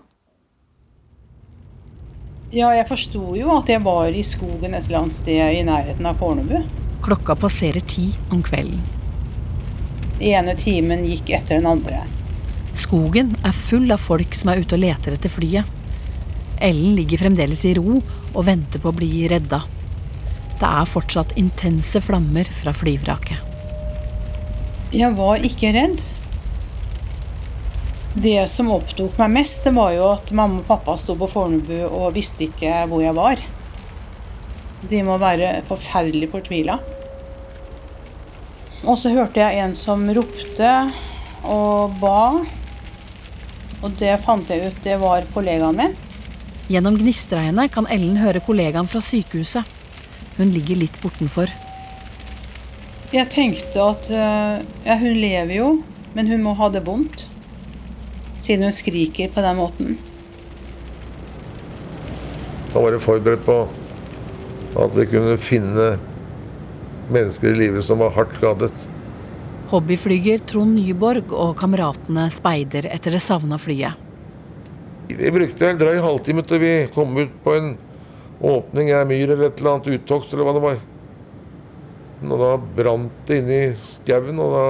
Ja, 2.53 2.73
jeg 2.77 2.85
forsto 2.91 3.37
jo 3.39 3.53
at 3.55 3.71
jeg 3.71 3.81
var 3.87 4.11
i 4.13 4.25
skogen 4.27 4.75
et 4.75 4.89
eller 4.89 5.05
annet 5.05 5.17
sted 5.17 5.39
i 5.39 5.63
nærheten 5.65 6.09
av 6.11 6.19
Fornebu. 6.21 6.59
Klokka 7.07 7.39
passerer 7.39 7.87
ti 7.95 8.11
om 8.35 8.43
kvelden. 8.45 8.83
Ene 10.23 10.55
timen 10.59 11.05
gikk 11.09 11.33
etter 11.37 11.59
den 11.59 11.69
andre. 11.69 12.05
Skogen 12.79 13.35
er 13.45 13.55
full 13.57 13.91
av 13.93 14.01
folk 14.01 14.35
som 14.39 14.53
er 14.53 14.63
ute 14.63 14.77
og 14.79 14.83
leter 14.83 15.17
etter 15.17 15.33
flyet. 15.33 15.69
Ellen 16.63 16.95
ligger 16.97 17.25
fremdeles 17.25 17.65
i 17.67 17.75
ro 17.77 17.99
og 17.99 18.45
venter 18.47 18.81
på 18.83 18.93
å 18.93 18.97
bli 18.97 19.27
redda. 19.31 19.63
Det 20.61 20.69
er 20.69 20.87
fortsatt 20.87 21.35
intense 21.41 22.01
flammer 22.05 22.49
fra 22.63 22.75
flyvraket. 22.77 23.49
Jeg 24.95 25.17
var 25.19 25.43
ikke 25.43 25.73
redd. 25.75 26.05
Det 28.13 28.45
som 28.53 28.69
opptok 28.75 29.17
meg 29.19 29.33
mest, 29.39 29.65
det 29.65 29.73
var 29.75 29.95
jo 29.97 30.07
at 30.13 30.31
mamma 30.37 30.61
og 30.61 30.69
pappa 30.69 30.99
sto 31.01 31.17
på 31.17 31.31
Fornebu 31.33 31.79
og 31.89 32.13
visste 32.15 32.45
ikke 32.45 32.85
hvor 32.91 33.01
jeg 33.01 33.17
var. 33.17 33.41
De 34.91 35.01
må 35.07 35.17
være 35.23 35.63
forferdelig 35.69 36.29
fortvila. 36.35 36.77
Og 38.83 38.99
så 38.99 39.13
hørte 39.15 39.39
jeg 39.39 39.63
en 39.63 39.77
som 39.79 40.03
ropte 40.11 40.71
og 41.47 41.95
ba. 42.01 42.43
Og 43.83 43.95
det 43.99 44.17
fant 44.25 44.51
jeg 44.51 44.71
ut, 44.71 44.81
det 44.83 44.97
var 45.03 45.27
kollegaen 45.35 45.79
min. 45.79 45.95
Gjennom 46.71 46.97
gnistregnet 46.99 47.73
kan 47.75 47.87
Ellen 47.91 48.19
høre 48.23 48.43
kollegaen 48.43 48.91
fra 48.91 49.03
sykehuset. 49.05 49.67
Hun 50.39 50.51
ligger 50.55 50.81
litt 50.83 50.99
bortenfor. 51.03 51.51
Jeg 53.13 53.29
tenkte 53.31 53.83
at 53.85 54.09
eh, 54.09 54.63
ja, 54.87 54.97
hun 54.97 55.19
lever 55.21 55.55
jo, 55.59 55.67
men 56.17 56.31
hun 56.31 56.47
må 56.47 56.55
ha 56.59 56.71
det 56.73 56.85
vondt. 56.87 57.27
Siden 58.43 58.65
hun 58.67 58.75
skriker 58.75 59.31
på 59.35 59.45
den 59.45 59.59
måten. 59.61 59.99
Da 62.73 62.81
var 62.81 62.97
jeg 62.97 63.05
forberedt 63.05 63.45
på 63.47 63.59
at 64.83 64.97
vi 64.97 65.07
kunne 65.11 65.37
finne 65.39 65.93
mennesker 67.15 67.53
i 67.53 67.61
live 67.65 67.83
som 67.85 68.03
var 68.03 68.15
hardt 68.17 68.35
skadet. 68.39 68.89
Hobbyflyger 69.73 70.43
Trond 70.49 70.77
Nyborg 70.77 71.33
og 71.33 71.55
kameratene 71.61 72.27
speider 72.33 72.89
etter 72.93 73.17
det 73.17 73.23
savna 73.25 73.59
flyet. 73.61 73.97
Vi 75.13 75.33
brukte 75.33 75.69
en 75.69 75.81
drøy 75.81 75.99
halvtime 76.01 76.45
til 76.49 76.61
vi 76.63 76.73
kom 76.95 77.17
ut 77.19 77.35
på 77.45 77.57
en 77.57 77.75
åpning 78.43 78.91
i 78.91 78.97
ei 78.97 79.05
myr 79.09 79.33
eller 79.33 79.49
et 79.49 79.61
eller 79.61 79.77
annet 79.77 79.91
uttokt 79.97 80.33
eller 80.33 80.49
hva 80.49 80.55
det 80.57 80.65
var. 80.65 80.81
Og 82.23 82.39
da 82.39 82.51
brant 82.79 83.23
det 83.29 83.41
inni 83.43 83.59
i 83.65 83.75
skauen, 83.77 84.39
og 84.39 84.55
da 84.57 84.65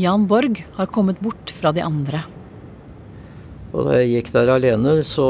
Jan 0.00 0.24
Borg 0.24 0.62
har 0.78 0.88
kommet 0.88 1.20
bort 1.20 1.52
fra 1.52 1.72
de 1.76 1.82
andre. 1.84 2.22
Og 3.72 3.88
da 3.88 3.98
jeg 4.00 4.12
gikk 4.14 4.30
der 4.34 4.52
alene, 4.54 4.98
så 5.04 5.26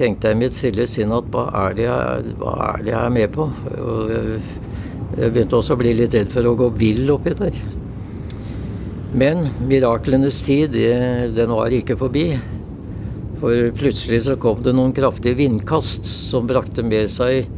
tenkte 0.00 0.30
jeg 0.30 0.36
i 0.36 0.40
mitt 0.40 0.56
stille 0.56 0.86
sinn 0.88 1.12
at 1.14 1.28
hva 1.32 1.46
er, 1.66 1.76
det 1.76 1.86
jeg, 1.86 2.34
hva 2.40 2.54
er 2.70 2.84
det 2.84 2.92
jeg 2.94 3.00
er 3.00 3.12
med 3.14 3.34
på? 3.34 3.46
Og 3.76 4.14
jeg, 4.14 4.40
begynte 5.20 5.58
også 5.58 5.76
å 5.76 5.80
bli 5.80 5.92
litt 5.98 6.16
redd 6.16 6.32
for 6.32 6.46
å 6.46 6.56
gå 6.56 6.70
vill 6.80 7.10
oppi 7.12 7.34
der. 7.36 7.60
Men 9.20 9.48
miraklenes 9.66 10.38
tid, 10.46 10.76
den 11.36 11.52
var 11.52 11.74
ikke 11.74 11.98
forbi. 12.00 12.28
For 13.40 13.70
plutselig 13.76 14.22
så 14.28 14.36
kom 14.40 14.60
det 14.64 14.74
noen 14.76 14.94
kraftige 14.96 15.38
vindkast 15.38 16.06
som 16.06 16.48
brakte 16.48 16.84
med 16.86 17.10
seg 17.10 17.48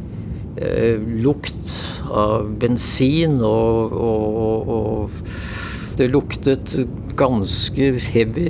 eh, 0.55 0.95
lukt 1.23 1.75
av 2.09 2.47
bensin, 2.59 3.37
og, 3.43 3.93
og, 3.93 4.39
og, 4.47 4.71
og 4.77 5.99
det 5.99 6.09
luktet 6.13 6.77
ganske 7.19 7.91
heavy. 8.13 8.49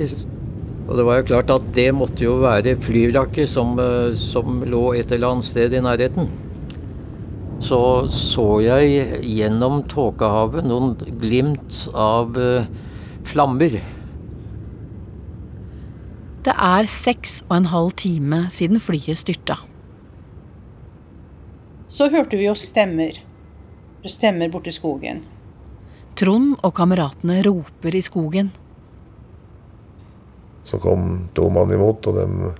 Og 0.84 0.98
det 0.98 1.04
var 1.06 1.20
jo 1.20 1.28
klart 1.30 1.52
at 1.54 1.68
det 1.76 1.88
måtte 1.96 2.26
jo 2.26 2.36
være 2.42 2.76
flyvraket 2.84 3.48
som, 3.48 3.78
eh, 3.80 4.12
som 4.12 4.60
lå 4.68 4.92
et 4.98 5.12
eller 5.12 5.32
annet 5.32 5.48
sted 5.48 5.72
i 5.72 5.80
nærheten. 5.84 6.28
Så 7.64 7.78
så 8.12 8.60
jeg 8.60 9.20
gjennom 9.24 9.84
tåkehavet 9.88 10.66
noen 10.66 10.96
glimt 11.22 11.86
av 11.94 12.34
uh, 12.36 12.66
flammer. 13.24 13.78
Det 16.44 16.52
er 16.52 16.90
seks 16.90 17.38
og 17.46 17.54
en 17.56 17.70
halv 17.72 17.94
time 17.96 18.42
siden 18.52 18.82
flyet 18.82 19.16
styrta. 19.16 19.56
Så 21.88 22.10
hørte 22.12 22.36
vi 22.36 22.50
jo 22.50 22.56
stemmer. 22.58 23.16
Stemmer 24.04 24.52
borti 24.52 24.74
skogen. 24.74 25.22
Trond 26.18 26.58
og 26.60 26.74
kameratene 26.76 27.38
roper 27.46 27.96
i 27.96 28.04
skogen. 28.04 28.52
Så 30.64 30.80
kom 30.80 31.28
to 31.36 31.50
mann 31.52 31.72
imot, 31.74 32.06
og 32.08 32.14
de 32.18 32.52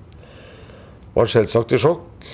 var 1.14 1.30
selvsagt 1.30 1.72
i 1.72 1.80
sjokk. 1.80 2.28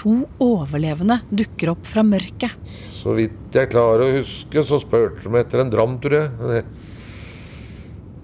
To 0.00 0.14
overlevende 0.40 1.20
dukker 1.28 1.74
opp 1.74 1.84
fra 1.88 2.02
mørket. 2.06 2.52
Så 2.96 3.12
vidt 3.18 3.56
jeg 3.56 3.68
klarer 3.72 4.04
å 4.06 4.14
huske, 4.18 4.62
så 4.64 4.78
spurte 4.80 5.28
de 5.28 5.40
etter 5.40 5.60
en 5.60 5.72
dram, 5.72 5.98
tror 6.00 6.16
jeg. 6.16 6.64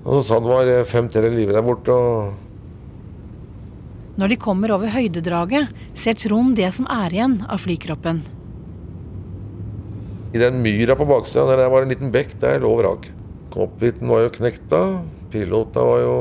Og 0.07 0.11
så 0.15 0.23
sa 0.23 0.39
han 0.39 0.47
det 0.47 0.53
var 0.55 0.89
fem 0.89 1.09
til 1.13 1.27
i 1.29 1.35
live 1.35 1.53
der 1.57 1.65
borte. 1.67 1.93
og 1.93 2.33
Når 4.17 4.33
de 4.33 4.37
kommer 4.41 4.73
over 4.73 4.89
høydedraget, 4.95 5.69
ser 5.99 6.17
Trond 6.21 6.57
det 6.57 6.71
som 6.77 6.87
er 6.89 7.13
igjen 7.13 7.37
av 7.45 7.61
flykroppen. 7.65 8.23
I 10.37 10.39
den 10.41 10.63
myra 10.65 10.97
på 10.97 11.09
baksida 11.09 11.45
der 11.51 11.65
det 11.65 11.73
var 11.73 11.85
en 11.85 11.93
liten 11.93 12.13
bekk, 12.13 12.31
der 12.41 12.61
lå 12.65 12.73
vraket. 12.79 13.13
Cockpiten 13.53 14.09
var 14.13 14.21
jo 14.25 14.35
knekt 14.37 14.65
da. 14.73 14.83
Pilota 15.33 15.85
var 15.85 16.01
jo, 16.03 16.17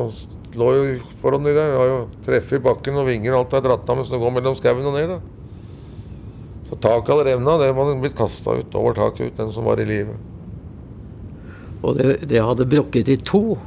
lå 0.60 0.72
jo 0.76 0.84
foran 1.22 1.46
de 1.48 1.54
der. 1.56 1.78
Har 1.80 1.90
jo 1.92 2.02
treffer 2.26 2.60
i 2.60 2.66
bakken 2.66 3.00
og 3.02 3.10
vinger 3.10 3.34
og 3.34 3.44
alt 3.44 3.58
er 3.60 3.66
dratt 3.68 3.90
av 3.90 4.00
mens 4.00 4.12
det 4.14 4.22
går 4.22 4.36
mellom 4.38 4.58
skauen 4.60 4.90
og 4.90 4.98
ned. 4.98 5.16
da. 5.16 5.20
Så 6.70 6.80
taket 6.82 7.14
hadde 7.14 7.28
revna. 7.30 7.58
Det 7.62 7.72
var 7.78 7.94
blitt 8.02 8.18
kasta 8.18 8.58
ut 8.60 8.78
over 8.78 8.98
taket 8.98 9.30
ut, 9.30 9.38
den 9.38 9.54
som 9.54 9.68
var 9.68 9.82
i 9.82 9.88
live. 9.90 10.18
Og 11.86 11.98
det, 12.00 12.10
det 12.32 12.42
hadde 12.42 12.68
brukket 12.70 13.12
i 13.14 13.20
to. 13.22 13.58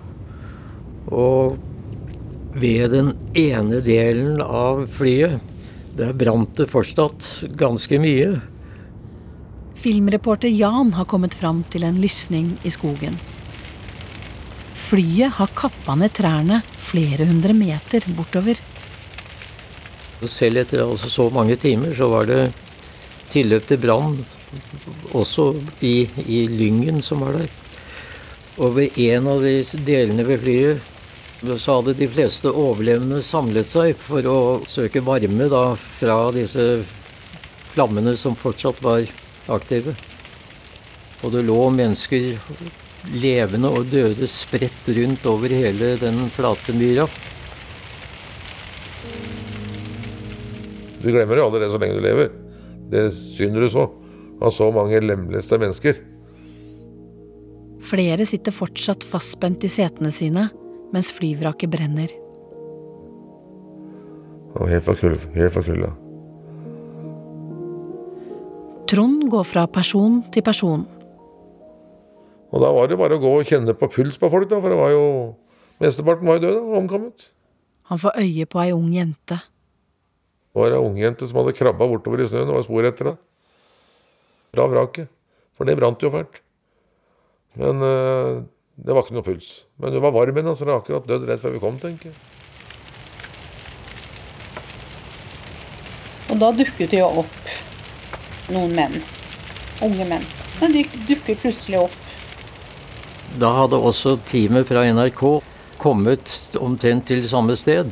Og 1.09 1.59
ved 2.59 2.90
den 2.90 3.12
ene 3.38 3.81
delen 3.85 4.42
av 4.42 4.87
flyet, 4.90 5.38
der 5.98 6.14
brant 6.14 6.59
det 6.59 6.68
fortsatt 6.70 7.27
ganske 7.59 7.98
mye. 8.03 8.38
Filmreporter 9.79 10.51
Jan 10.51 10.92
har 10.98 11.07
kommet 11.11 11.35
fram 11.38 11.62
til 11.70 11.87
en 11.87 11.98
lysning 12.03 12.57
i 12.66 12.70
skogen. 12.74 13.14
Flyet 14.88 15.35
har 15.37 15.51
kappa 15.53 15.92
ned 16.01 16.14
trærne 16.16 16.62
flere 16.64 17.27
hundre 17.29 17.53
meter 17.53 18.07
bortover. 18.16 18.57
Selv 20.24 20.62
etter 20.62 20.81
altså 20.81 21.11
så 21.12 21.27
mange 21.35 21.59
timer 21.61 21.92
så 21.98 22.09
var 22.09 22.24
det 22.31 22.46
tilløp 23.29 23.66
til 23.68 23.83
brann 23.83 24.16
også 25.12 25.51
i, 25.85 26.09
i 26.24 26.46
lyngen 26.48 27.03
som 27.05 27.20
var 27.27 27.37
der. 27.37 27.53
Og 28.57 28.79
ved 28.79 28.96
en 29.05 29.29
av 29.29 29.44
de 29.44 29.61
delene 29.85 30.24
ved 30.24 30.40
flyet 30.46 31.61
så 31.61 31.77
hadde 31.77 31.98
de 32.01 32.09
fleste 32.09 32.48
overlevende 32.48 33.20
samlet 33.22 33.68
seg 33.70 33.92
for 34.01 34.24
å 34.24 34.40
søke 34.72 35.05
varme 35.05 35.53
da 35.53 35.62
fra 35.77 36.16
disse 36.35 36.64
flammene 37.74 38.16
som 38.16 38.40
fortsatt 38.40 38.81
var 38.83 39.05
aktive. 39.53 39.92
Og 41.20 41.37
det 41.37 41.44
lå 41.44 41.61
mennesker 41.77 42.33
levende 43.14 43.70
og 43.72 43.88
døde 43.92 44.28
spredt 44.30 44.90
rundt 44.96 45.26
over 45.30 45.52
hele 45.52 45.94
den 46.00 46.20
flate 46.34 46.74
myra. 46.76 47.06
Du 50.98 51.11
glemmer 51.14 51.38
jo 51.38 51.46
aldri 51.46 51.62
det 51.62 51.72
så 51.72 51.80
lenge 51.80 51.98
du 51.98 52.04
lever. 52.04 52.30
Det 52.90 53.08
synder 53.14 53.64
du 53.64 53.70
så 53.72 53.87
av 54.42 54.54
så 54.54 54.70
mange 54.74 55.00
lemleste 55.02 55.58
mennesker. 55.61 56.00
Flere 57.88 58.26
sitter 58.28 58.52
fortsatt 58.52 59.06
fastspent 59.06 59.64
i 59.64 59.70
setene 59.72 60.11
sine 60.12 60.48
mens 60.92 61.12
flyvraket 61.14 61.70
brenner. 61.72 62.12
Og 64.58 64.68
helt 64.72 64.84
for 64.87 64.98
kulda. 64.98 65.30
Helt 65.37 65.54
for 65.54 65.66
kulda. 65.66 65.92
Trond 68.88 69.26
går 69.28 69.44
fra 69.44 69.66
person 69.68 70.22
til 70.32 70.44
person. 70.44 70.87
Og 72.48 72.62
da 72.64 72.70
var 72.72 72.88
det 72.88 72.98
bare 73.00 73.18
å 73.18 73.22
gå 73.22 73.34
og 73.40 73.48
kjenne 73.48 73.74
på 73.76 73.90
puls 73.92 74.16
på 74.20 74.30
folk, 74.32 74.48
da, 74.50 74.61
for 74.62 74.72
det 74.72 74.80
var 74.80 74.94
jo 74.94 75.04
Mesteparten 75.78 76.26
var 76.26 76.40
jo 76.40 76.42
død 76.42 76.56
og 76.58 76.76
omkommet. 76.80 77.28
Han 77.87 78.00
får 78.02 78.16
øye 78.18 78.46
på 78.50 78.58
ei 78.64 78.72
ung 78.74 78.88
jente. 78.90 79.38
Det 79.38 80.58
var 80.58 80.74
ei 80.74 80.80
ungjente 80.82 81.28
som 81.28 81.38
hadde 81.38 81.54
krabba 81.54 81.87
bortover 81.87 82.24
i 82.24 82.26
snøen. 82.26 82.48
Det 82.48 82.56
var 82.56 82.64
spor 82.66 82.88
etter 82.88 83.12
henne. 83.12 83.20
Fra 84.50 84.66
vraket. 84.72 85.12
For 85.54 85.68
det 85.68 85.76
brant 85.78 86.02
jo 86.02 86.11
fælt. 86.11 86.40
Men 87.58 87.84
øh, 87.84 88.40
det 88.74 88.96
var 88.96 89.06
ikke 89.06 89.14
noe 89.14 89.26
puls. 89.26 89.52
Men 89.78 89.94
hun 89.94 90.02
var 90.02 90.16
varm 90.16 90.42
ennå, 90.42 90.56
så 90.56 90.66
hun 90.66 90.72
har 90.72 90.82
akkurat 90.82 91.06
dødd 91.06 91.28
rett 91.30 91.44
før 91.44 91.54
vi 91.54 91.62
kom, 91.62 91.78
tenker 91.78 92.11
jeg. 92.11 92.18
Og 96.28 96.42
da 96.42 96.50
dukket 96.58 96.90
det 96.92 97.00
jo 97.00 97.08
opp 97.22 97.54
noen 98.52 98.74
menn. 98.76 98.98
Unge 99.87 100.11
menn. 100.11 100.26
Men 100.58 100.74
de 100.74 100.84
dukker 101.06 101.38
plutselig 101.38 101.84
opp. 101.87 101.96
Da 103.36 103.52
hadde 103.52 103.76
også 103.76 104.16
teamet 104.26 104.66
fra 104.68 104.86
NRK 104.88 105.22
kommet 105.78 106.56
omtrent 106.58 107.06
til 107.06 107.22
samme 107.28 107.56
sted. 107.56 107.90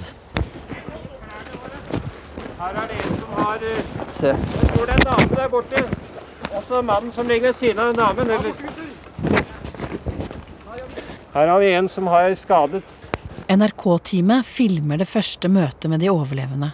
Her 2.57 2.81
er 2.83 2.89
det 2.91 2.97
en 3.05 3.19
som 3.21 3.37
har 3.39 3.67
eh, 3.69 3.83
Se. 4.17 4.33
Jeg 4.33 4.71
tror 4.73 4.89
det 4.89 4.95
er 4.95 5.01
en 5.03 5.07
dame 5.11 5.37
der 5.37 5.49
borte. 5.53 5.83
Også 6.57 6.81
mannen 6.83 7.13
som 7.13 7.29
ligger 7.29 7.51
ved 7.51 7.59
siden 7.59 7.83
av 7.83 7.93
den 7.93 8.01
damen. 8.01 8.31
Eller? 8.31 8.55
Her 11.35 11.53
har 11.53 11.61
vi 11.61 11.73
en 11.77 11.89
som 11.93 12.09
har 12.09 12.33
skadet. 12.35 12.97
NRK-teamet 13.53 14.47
filmer 14.49 14.99
det 14.99 15.07
første 15.07 15.51
møtet 15.53 15.91
med 15.93 16.01
de 16.01 16.09
overlevende. 16.11 16.73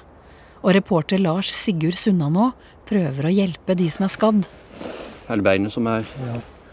Og 0.62 0.76
reporter 0.78 1.18
Lars 1.18 1.50
Sigurd 1.50 1.98
Sunnanå 1.98 2.52
prøver 2.86 3.26
å 3.26 3.34
hjelpe 3.34 3.74
de 3.76 3.90
som 3.90 4.06
er 4.06 4.14
skadd. 4.14 4.46
Er 5.26 5.40
det 5.40 5.44
beinet 5.44 5.74
som 5.74 5.90
er 5.90 6.06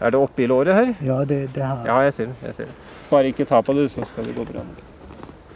Er 0.00 0.10
det 0.14 0.20
oppi 0.20 0.46
låret 0.48 0.74
her? 0.74 0.92
Ja, 1.04 1.18
det, 1.28 1.40
det 1.54 1.62
her. 1.64 1.82
Ja, 1.86 1.98
jeg 2.06 2.14
ser 2.16 2.30
det. 2.30 2.36
jeg 2.46 2.54
ser 2.54 2.64
det. 2.70 2.74
Bare 3.10 3.28
ikke 3.32 3.44
ta 3.44 3.60
på 3.60 3.74
det, 3.76 3.90
så 3.92 4.04
skal 4.08 4.24
det 4.24 4.34
gå 4.36 4.44
bra. 4.48 4.62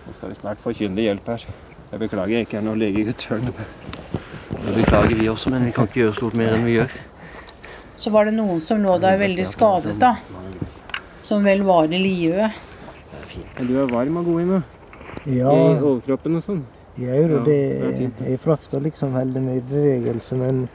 Nå 0.05 0.13
skal 0.13 0.29
vi 0.29 0.35
snart 0.37 0.61
få 0.61 0.75
kyndig 0.77 1.07
hjelp 1.09 1.31
her. 1.33 1.47
Jeg 1.93 2.01
beklager, 2.03 2.35
jeg 2.35 2.47
ikke 2.49 2.59
er 2.61 2.67
noen 2.67 2.79
legegutt. 2.83 3.25
nå. 3.31 3.55
Det 4.65 4.75
beklager 4.77 5.17
vi 5.17 5.29
også, 5.29 5.51
men 5.55 5.65
vi 5.69 5.73
kan 5.77 5.89
ikke 5.89 6.01
gjøre 6.03 6.17
stort 6.19 6.37
mer 6.41 6.53
enn 6.57 6.65
vi 6.67 6.77
gjør. 6.79 6.93
Så 7.97 8.11
var 8.13 8.29
det 8.29 8.35
noen 8.37 8.61
som 8.65 8.83
lå 8.85 8.99
der 9.01 9.17
veldig 9.21 9.47
skadet, 9.49 9.97
da. 10.03 10.15
Som 11.25 11.45
vel 11.47 11.63
var 11.65 11.89
i 11.89 11.99
live. 12.03 12.51
Men 13.59 13.67
Du 13.71 13.77
er 13.81 13.87
varm 13.91 14.17
og 14.21 14.25
god 14.29 14.41
i 14.43 14.49
nå? 14.51 14.63
Ja, 15.25 15.53
I 15.53 15.77
overkroppen 15.81 16.37
og 16.37 16.43
sånn? 16.45 16.65
jeg 16.99 17.09
gjør 17.25 17.31
Ja, 17.39 17.45
det. 17.47 17.55
det 17.81 17.87
er 17.89 17.95
fint. 17.99 18.21
Jeg 18.29 18.41
prøvde 18.45 18.77
å 18.79 18.83
liksom 18.85 19.15
holde 19.17 19.41
meg 19.43 19.57
i 19.57 19.65
bevegelse, 19.71 20.37
men 20.39 20.69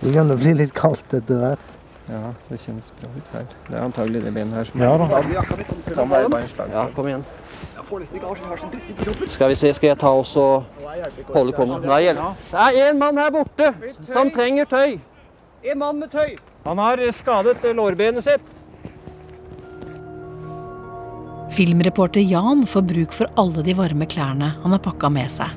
det 0.00 0.12
kan 0.14 0.28
jo 0.30 0.36
bli 0.40 0.54
litt 0.62 0.72
kaldt 0.76 1.16
etter 1.18 1.40
hvert. 1.42 1.66
Ja, 2.06 2.30
det 2.48 2.60
kjennes 2.62 2.92
bra 3.00 3.08
ut 3.16 3.28
her. 3.34 3.46
Det 3.66 3.74
er 3.74 3.82
antagelig 3.82 4.20
det 4.22 4.32
benet 4.34 4.54
her 4.54 4.68
som 4.68 4.82
Ja 4.82 4.92
da. 5.00 5.06
Ta 5.96 6.04
meg 6.06 6.28
bare 6.30 6.44
en 6.44 6.50
slag. 6.52 6.70
Ja, 6.70 6.84
kom 6.94 7.08
igjen. 7.10 7.24
Skal 9.26 9.50
vi 9.50 9.56
se, 9.58 9.72
skal 9.74 9.88
jeg 9.92 9.98
ta 9.98 10.12
oss 10.14 10.36
og 10.38 10.66
holde 11.34 11.54
kommet? 11.56 11.86
Nei, 11.86 12.04
hjelp. 12.06 12.44
Det 12.52 12.66
er 12.70 12.90
en 12.92 13.00
mann 13.02 13.18
her 13.18 13.32
borte 13.34 13.72
som 14.12 14.30
trenger 14.34 14.70
tøy. 14.70 14.98
En 15.66 15.82
mann 15.82 15.98
med 15.98 16.14
tøy. 16.14 16.36
Han 16.66 16.78
har 16.82 17.02
skadet 17.14 17.66
lårbenet 17.74 18.26
sitt. 18.26 18.54
Filmreporter 21.56 22.20
Jan 22.20 22.66
får 22.68 22.82
bruk 22.86 23.14
for 23.16 23.30
alle 23.40 23.62
de 23.66 23.74
varme 23.78 24.06
klærne 24.06 24.54
han 24.62 24.74
har 24.74 24.82
pakka 24.82 25.10
med 25.10 25.30
seg. 25.32 25.54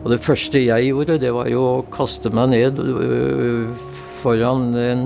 Og 0.00 0.12
det 0.14 0.20
første 0.24 0.60
jeg 0.62 0.86
gjorde, 0.88 1.18
det 1.20 1.32
var 1.36 1.48
jo 1.50 1.64
å 1.66 1.80
kaste 1.92 2.30
meg 2.32 2.52
ned 2.54 2.78
øh, 2.80 3.72
foran 4.20 4.70
en 4.76 5.02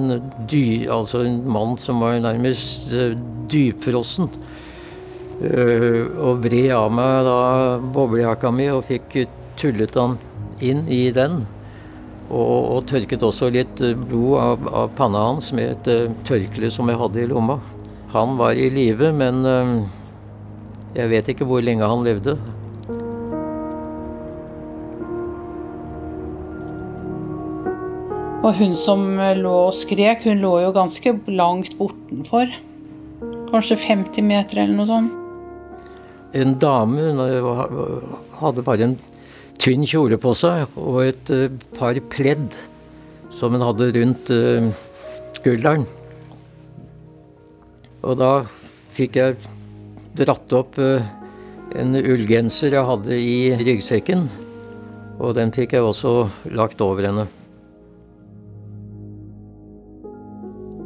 dy, 0.50 0.86
altså 0.90 1.22
en 1.24 1.40
mann 1.48 1.78
som 1.80 2.02
var 2.02 2.18
nærmest 2.22 2.92
øh, 2.92 3.16
dypfrossen. 3.50 4.30
Øh, 5.42 6.06
og 6.22 6.44
vred 6.44 6.70
av 6.76 6.92
meg 6.94 7.24
da 7.26 7.38
boblejakka 7.94 8.52
mi 8.54 8.68
og 8.70 8.84
fikk 8.86 9.18
tullet 9.58 9.96
han 9.98 10.18
inn 10.62 10.84
i 10.88 11.08
den. 11.14 11.42
Og, 12.30 12.78
og 12.78 12.86
tørket 12.90 13.22
også 13.26 13.50
litt 13.52 13.82
blod 14.06 14.38
av, 14.40 14.68
av 14.82 14.94
panna 14.98 15.26
hans 15.28 15.52
med 15.56 15.74
et 15.74 15.92
øh, 15.92 16.18
tørkle 16.26 16.70
som 16.72 16.90
jeg 16.90 17.00
hadde 17.02 17.24
i 17.24 17.28
lomma. 17.30 17.58
Han 18.14 18.38
var 18.38 18.54
i 18.54 18.68
live, 18.70 19.10
men 19.10 19.40
jeg 20.94 21.10
vet 21.10 21.32
ikke 21.32 21.46
hvor 21.50 21.64
lenge 21.66 21.88
han 21.90 22.04
levde. 22.06 22.36
Og 28.44 28.58
hun 28.58 28.74
som 28.76 29.02
lå 29.40 29.52
og 29.70 29.74
skrek, 29.76 30.26
hun 30.28 30.42
lå 30.44 30.52
jo 30.66 30.72
ganske 30.76 31.14
langt 31.32 31.78
bortenfor. 31.78 32.50
Kanskje 33.48 33.78
50 33.80 34.26
meter 34.26 34.60
eller 34.64 34.76
noe 34.76 34.90
sånt. 34.90 35.20
En 36.34 36.56
dame 36.58 37.08
hun 37.08 37.20
hadde 38.40 38.64
bare 38.66 38.88
en 38.88 38.96
tynn 39.62 39.86
kjole 39.86 40.18
på 40.20 40.32
seg 40.36 40.72
og 40.80 40.98
et 41.04 41.30
eh, 41.32 41.52
par 41.78 41.96
pledd 42.10 42.56
som 43.34 43.54
hun 43.54 43.62
hadde 43.64 43.92
rundt 43.94 44.32
eh, 44.34 44.66
skulderen. 45.38 45.86
Og 48.04 48.18
da 48.20 48.32
fikk 48.94 49.20
jeg 49.20 49.38
dratt 50.18 50.52
opp 50.58 50.76
eh, 50.82 51.06
en 51.78 51.96
ullgenser 52.02 52.76
jeg 52.76 52.90
hadde 52.90 53.16
i 53.16 53.38
ryggsekken. 53.62 54.26
Og 55.22 55.32
den 55.38 55.54
fikk 55.54 55.78
jeg 55.78 55.86
også 55.86 56.26
lagt 56.52 56.82
over 56.82 57.06
henne. 57.06 57.28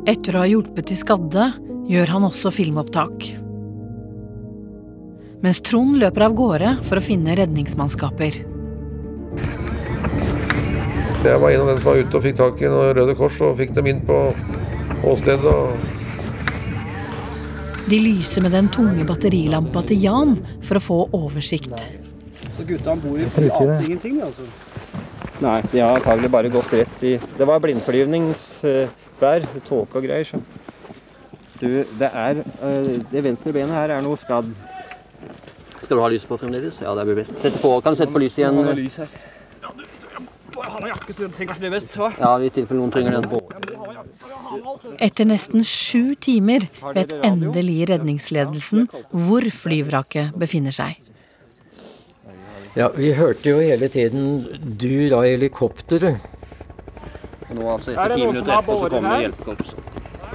Etter 0.08 0.38
å 0.38 0.40
ha 0.40 0.48
hjulpet 0.48 0.88
de 0.88 0.94
skadde, 0.96 1.50
gjør 1.88 2.08
han 2.14 2.24
også 2.24 2.48
filmopptak. 2.54 3.26
Mens 5.44 5.60
Trond 5.60 5.98
løper 6.00 6.24
av 6.24 6.32
gårde 6.38 6.70
for 6.88 6.96
å 6.96 7.04
finne 7.04 7.34
redningsmannskaper. 7.36 8.38
Jeg 11.18 11.40
var 11.42 11.50
en 11.52 11.60
av 11.60 11.68
dem 11.68 11.80
som 11.82 11.90
var 11.90 12.00
ute 12.00 12.16
og 12.16 12.24
fikk 12.24 12.38
tak 12.38 12.62
i 12.62 12.70
noen 12.72 12.94
Røde 12.96 13.14
Kors 13.18 13.36
og 13.44 13.58
fikk 13.58 13.74
dem 13.76 13.90
inn 13.90 14.00
på 14.08 14.16
åstedet. 15.12 15.44
og 15.44 15.76
De 17.92 17.98
lyser 18.00 18.40
med 18.46 18.52
den 18.56 18.70
tunge 18.72 19.04
batterilampa 19.04 19.82
til 19.90 19.98
Jan 20.06 20.32
for 20.64 20.80
å 20.80 20.84
få 20.86 20.98
oversikt. 21.18 21.76
Så 22.56 22.64
gutta 22.64 22.96
bor 22.96 23.18
i 23.18 23.26
alt 23.28 23.36
ikke 23.44 23.66
det. 23.74 23.76
ingenting, 23.90 24.22
altså? 24.24 24.48
Nei, 25.44 25.58
de 25.68 25.84
har 25.84 26.00
antagelig 26.00 26.30
bare 26.32 26.48
gått 26.50 26.72
rett 26.74 27.04
i 27.06 27.12
Det 27.36 27.46
var 27.46 27.60
blindflyvningsvær, 29.18 29.60
tåke 29.66 29.96
og 29.96 30.02
greier. 30.02 30.24
Så. 30.24 30.40
Du, 31.60 31.66
det 31.98 32.10
er 32.12 32.42
øh, 32.62 33.00
Det 33.12 33.24
venstre 33.24 33.52
benet 33.52 33.74
her 33.74 33.90
er 33.90 34.00
noe 34.02 34.16
skadd. 34.16 34.50
Skal 35.82 35.96
du 35.96 36.02
ha 36.02 36.08
lyset 36.08 36.28
på 36.28 36.36
fremdeles? 36.36 36.80
Ja, 36.82 36.94
det 36.94 37.06
blir 37.06 37.16
best. 37.16 37.32
Sett 37.40 37.58
på, 37.62 37.80
kan 37.80 37.92
du 37.92 37.98
sette 37.98 38.12
på 38.12 38.18
lyset 38.18 38.38
igjen? 38.38 38.60
lys 38.76 38.96
her. 38.96 39.08
Jeg 40.58 40.72
har 40.72 40.80
noen 40.82 40.90
jakke, 40.90 41.12
så 41.14 41.22
du 41.22 41.28
trenger 41.32 41.52
kanskje 41.54 41.64
det 41.64 41.70
best. 41.72 41.96
hva? 41.96 42.08
Ja, 42.18 42.30
i 42.42 42.50
tilfelle 42.50 42.80
noen 42.80 42.90
trenger 42.92 43.12
den. 43.16 43.26
Etter 45.00 45.28
nesten 45.28 45.64
sju 45.64 46.14
timer 46.20 46.66
vet 46.94 47.12
endelig 47.24 47.88
redningsledelsen 47.88 48.88
hvor 49.12 49.46
flyvraket 49.54 50.34
befinner 50.36 50.74
seg. 50.74 50.98
Ja, 52.76 52.90
vi 52.94 53.12
hørte 53.16 53.48
jo 53.48 53.62
hele 53.62 53.88
tiden 53.88 54.44
dur 54.78 55.16
av 55.16 55.24
helikopteret. 55.24 56.37
Og 57.58 57.64
nå 57.64 57.70
altså 57.74 57.90
Er 57.90 57.98
etter 58.04 58.14
ti 58.14 58.26
minutter 58.26 58.52
etterpå 58.54 58.74
så 58.78 58.88
kommer 58.92 59.14
her? 59.14 59.22
hjelpekorpset. 59.26 59.78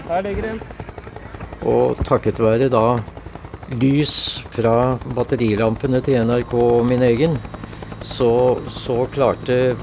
Her 0.10 0.24
ligger 0.26 0.48
en. 0.52 0.62
Og 1.64 2.02
takket 2.04 2.40
være 2.44 2.68
da 2.72 2.86
lys 3.80 4.16
fra 4.52 4.98
batterilampene 5.16 6.02
til 6.04 6.20
NRK 6.28 6.54
og 6.60 6.82
min 6.90 7.06
egen, 7.08 7.38
så, 8.04 8.60
så 8.68 9.06
klarte 9.14 9.78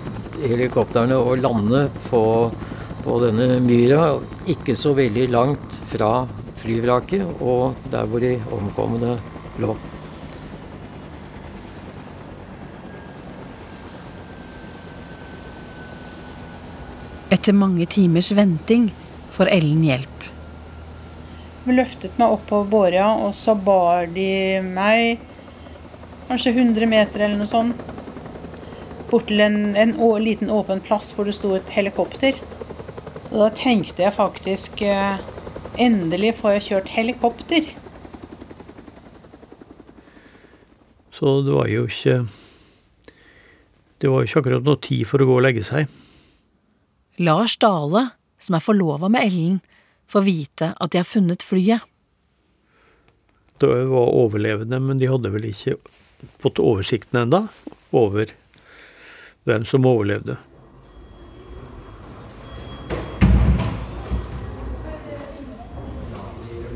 helikoptrene 0.45 1.17
å 1.17 1.33
lande 1.41 1.87
på, 2.11 2.23
på 3.07 3.21
denne 3.25 3.57
myra, 3.65 4.19
ikke 4.53 4.77
så 4.77 4.93
veldig 4.97 5.31
langt 5.33 5.81
fra 5.91 6.27
flyvraket 6.61 7.41
og 7.41 7.81
der 7.91 8.05
hvor 8.05 8.21
de 8.21 8.37
omkomne 8.53 9.17
lå. 9.65 9.77
Etter 17.31 17.55
mange 17.55 17.87
timers 17.87 18.33
venting 18.35 18.89
får 19.31 19.53
Ellen 19.55 19.85
hjelp. 19.87 20.25
De 21.65 21.77
løftet 21.77 22.17
meg 22.19 22.33
opp 22.35 22.49
på 22.51 22.65
båra, 22.67 23.13
og 23.23 23.35
så 23.39 23.55
bar 23.55 24.09
de 24.11 24.59
meg 24.67 25.21
kanskje 26.27 26.55
100 26.57 26.91
meter 26.91 27.27
eller 27.27 27.39
noe 27.39 27.51
sånt. 27.51 27.85
Bort 29.11 29.29
til 29.31 29.43
en, 29.45 29.77
en 29.79 29.95
å, 30.03 30.11
liten 30.23 30.51
åpen 30.51 30.83
plass 30.83 31.13
hvor 31.15 31.31
det 31.31 31.37
sto 31.39 31.53
et 31.55 31.71
helikopter. 31.75 32.39
Og 33.31 33.39
da 33.45 33.49
tenkte 33.55 34.07
jeg 34.07 34.17
faktisk 34.17 34.83
eh, 34.87 35.21
Endelig 35.81 36.35
får 36.41 36.57
jeg 36.57 36.65
kjørt 36.67 36.89
helikopter. 36.97 37.69
Så 41.15 41.39
det 41.47 41.55
var 41.55 41.71
jo 41.71 41.87
ikke 41.87 42.17
Det 44.03 44.11
var 44.11 44.25
jo 44.25 44.29
ikke 44.29 44.43
akkurat 44.43 44.67
noe 44.67 44.81
tid 44.83 45.07
for 45.07 45.23
å 45.23 45.29
gå 45.31 45.39
og 45.39 45.45
legge 45.47 45.63
seg. 45.65 45.87
Lars 47.21 47.59
Dale, 47.61 48.07
som 48.41 48.55
er 48.57 48.63
forlova 48.65 49.11
med 49.13 49.27
Ellen, 49.27 49.57
får 50.09 50.23
vite 50.25 50.71
at 50.73 50.93
de 50.93 51.03
har 51.03 51.05
funnet 51.05 51.45
flyet. 51.45 51.85
Det 53.61 53.69
var 53.91 54.15
overlevende, 54.17 54.79
men 54.81 54.97
de 54.97 55.11
hadde 55.11 55.29
vel 55.35 55.51
ikke 55.51 55.77
fått 56.41 56.63
oversikten 56.65 57.27
enda 57.27 57.43
over 57.93 58.33
hvem 59.45 59.69
som 59.69 59.85
overlevde. 59.85 60.39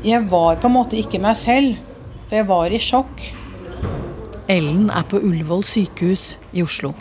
Jeg 0.05 0.29
var 0.29 0.61
på 0.61 0.69
en 0.69 0.77
måte 0.77 1.01
ikke 1.01 1.25
meg 1.25 1.41
selv, 1.41 1.81
for 2.27 2.37
jeg 2.37 2.53
var 2.53 2.69
i 2.69 2.85
sjokk. 2.91 3.31
Ellen 4.45 4.91
er 4.93 5.09
på 5.09 5.17
Ullevål 5.25 5.65
sykehus 5.65 6.35
i 6.53 6.61
Oslo. 6.61 6.93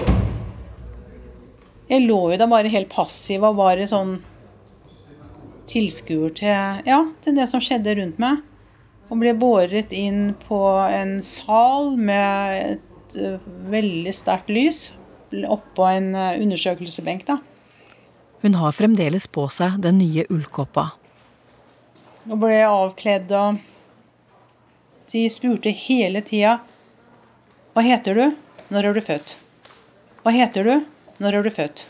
Jeg 1.90 2.06
lå 2.08 2.18
jo 2.32 2.40
da 2.40 2.48
bare 2.48 2.72
helt 2.72 2.92
passiv 2.92 3.44
og 3.44 3.58
bare 3.58 3.86
sånn 3.90 4.16
tilskuer 5.68 6.32
til, 6.36 6.82
ja, 6.88 7.00
til 7.24 7.36
det 7.36 7.46
som 7.50 7.62
skjedde 7.64 7.96
rundt 7.98 8.20
meg. 8.22 8.42
Og 9.12 9.20
ble 9.20 9.34
båret 9.36 9.92
inn 9.92 10.32
på 10.46 10.60
en 10.88 11.18
sal 11.26 11.92
med 12.00 12.76
et 12.76 13.16
uh, 13.20 13.48
veldig 13.72 14.14
sterkt 14.16 14.52
lys 14.52 14.86
oppå 15.34 15.82
en 15.90 16.12
undersøkelsebenk 16.14 16.42
undersøkelsesbenk. 16.44 17.26
da. 17.26 17.38
Hun 18.44 18.54
har 18.54 18.72
fremdeles 18.72 19.26
på 19.26 19.48
seg 19.48 19.80
den 19.82 19.98
nye 19.98 20.26
ullkåpa. 20.30 20.90
Og 22.30 22.38
ble 22.40 22.60
avkledd 22.64 23.32
og 23.36 23.62
De 25.14 25.26
spurte 25.30 25.70
hele 25.70 26.22
tida 26.24 26.56
Hva 27.74 27.82
heter 27.84 28.16
du? 28.18 28.24
Når 28.72 28.88
er 28.88 28.96
du 28.96 29.00
født? 29.04 29.36
Hva 30.24 30.32
heter 30.34 30.64
du? 30.64 30.93
Når 31.22 31.38
er 31.38 31.46
du 31.46 31.50
født? 31.54 31.86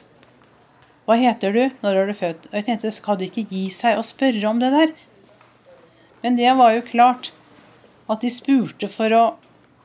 Hva 1.04 1.16
heter 1.20 1.52
du? 1.52 1.62
Når 1.84 2.00
er 2.00 2.10
du 2.10 2.16
født? 2.16 2.48
Og 2.50 2.58
jeg 2.58 2.66
tenkte, 2.68 2.92
skal 2.92 3.20
de 3.20 3.28
ikke 3.28 3.46
gi 3.50 3.66
seg 3.72 4.00
og 4.00 4.06
spørre 4.08 4.48
om 4.48 4.60
det 4.60 4.72
der? 4.74 4.92
Men 6.24 6.36
det 6.40 6.52
var 6.56 6.72
jo 6.74 6.84
klart 6.88 7.32
at 8.08 8.24
de 8.24 8.32
spurte 8.32 8.88
for 8.92 9.12
å 9.16 9.24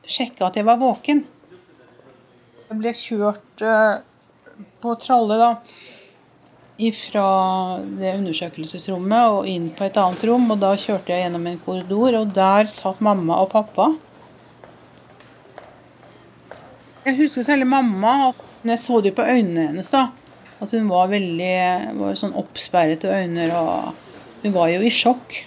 sjekke 0.08 0.44
at 0.46 0.56
jeg 0.56 0.68
var 0.68 0.80
våken. 0.80 1.24
Jeg 2.70 2.78
ble 2.80 2.92
kjørt 2.96 3.64
uh, 3.66 4.00
på 4.80 4.94
tralle, 5.02 5.40
da 5.40 5.50
fra 6.88 7.24
det 8.00 8.14
undersøkelsesrommet 8.16 9.34
og 9.34 9.48
inn 9.48 9.68
på 9.76 9.84
et 9.84 9.98
annet 10.00 10.22
rom. 10.24 10.46
Og 10.54 10.60
da 10.62 10.72
kjørte 10.80 11.12
jeg 11.12 11.26
gjennom 11.26 11.48
en 11.50 11.60
korridor, 11.60 12.16
og 12.22 12.32
der 12.36 12.70
satt 12.72 13.02
mamma 13.04 13.42
og 13.44 13.50
pappa. 13.52 13.90
Jeg 17.04 17.18
husker 17.20 17.44
særlig 17.44 17.68
mamma. 17.68 18.32
Når 18.60 18.74
jeg 18.74 18.82
så 18.82 19.00
det 19.00 19.12
jo 19.12 19.16
på 19.16 19.24
øynene 19.24 19.68
hennes, 19.70 19.90
da, 19.94 20.10
at 20.60 20.72
hun 20.76 20.88
var 20.90 21.08
veldig 21.08 21.54
var 21.96 22.18
sånn 22.20 22.36
oppsperrete 22.36 23.08
øyne. 23.08 23.46
Og 23.56 24.42
hun 24.42 24.56
var 24.56 24.68
jo 24.74 24.82
i 24.84 24.92
sjokk. 24.92 25.38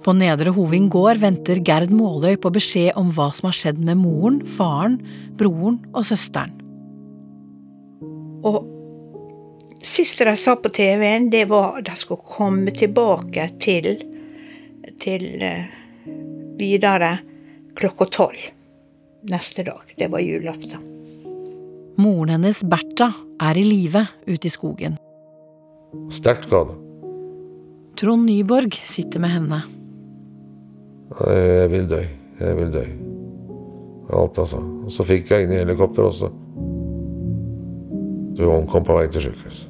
På 0.00 0.14
Nedre 0.16 0.52
Hoving 0.56 0.88
gård 0.92 1.20
venter 1.20 1.60
Gerd 1.64 1.92
Måløy 1.92 2.36
på 2.40 2.52
beskjed 2.52 2.96
om 3.00 3.12
hva 3.16 3.28
som 3.36 3.50
har 3.50 3.56
skjedd 3.56 3.80
med 3.84 4.00
moren, 4.00 4.40
faren, 4.48 4.98
broren 5.40 5.80
og 5.92 6.04
søsteren. 6.08 6.56
Og 8.44 8.64
siste 9.84 10.24
de 10.28 10.36
sa 10.40 10.56
på 10.56 10.72
TV-en, 10.72 11.28
det 11.32 11.46
var 11.48 11.80
at 11.80 11.88
de 11.88 11.96
skulle 12.00 12.24
komme 12.24 12.72
tilbake 12.76 13.46
til, 13.60 13.92
til 15.02 15.42
uh, 15.42 15.66
videre 16.60 17.16
klokka 17.78 18.08
tolv 18.12 18.48
neste 19.30 19.64
dag. 19.66 19.82
Det 19.96 20.08
var 20.12 20.24
julaften. 20.24 20.86
Moren 22.00 22.32
hennes, 22.32 22.62
Bertha, 22.64 23.10
er 23.42 23.58
i 23.60 23.64
live 23.66 24.06
ute 24.26 24.48
i 24.48 24.52
skogen. 24.52 24.96
Sterkt 26.12 26.46
skada. 26.48 26.76
Trond 28.00 28.24
Nyborg 28.24 28.76
sitter 28.88 29.20
med 29.20 29.34
henne. 29.34 29.60
Jeg 31.20 31.70
vil 31.72 31.88
dø. 31.90 32.00
Jeg 32.40 32.56
vil 32.56 32.70
dø. 32.72 32.84
Alt, 34.16 34.38
altså. 34.38 34.62
Og 34.86 34.92
så 34.94 35.04
fikk 35.06 35.30
jeg 35.30 35.44
inn 35.44 35.52
i 35.54 35.60
helikopter 35.60 36.08
også. 36.08 36.30
Så 38.36 38.46
hun 38.46 38.62
omkom 38.62 38.86
på 38.86 38.96
vei 38.96 39.08
til 39.12 39.28
sykehus. 39.28 39.66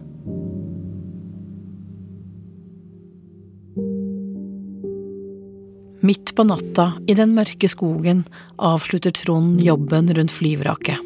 Midt 6.10 6.32
på 6.34 6.42
natta, 6.42 6.88
i 7.06 7.14
den 7.14 7.36
mørke 7.36 7.68
skogen, 7.70 8.24
avslutter 8.58 9.12
Trond 9.14 9.60
jobben 9.62 10.08
rundt 10.16 10.32
flyvraket. 10.34 10.98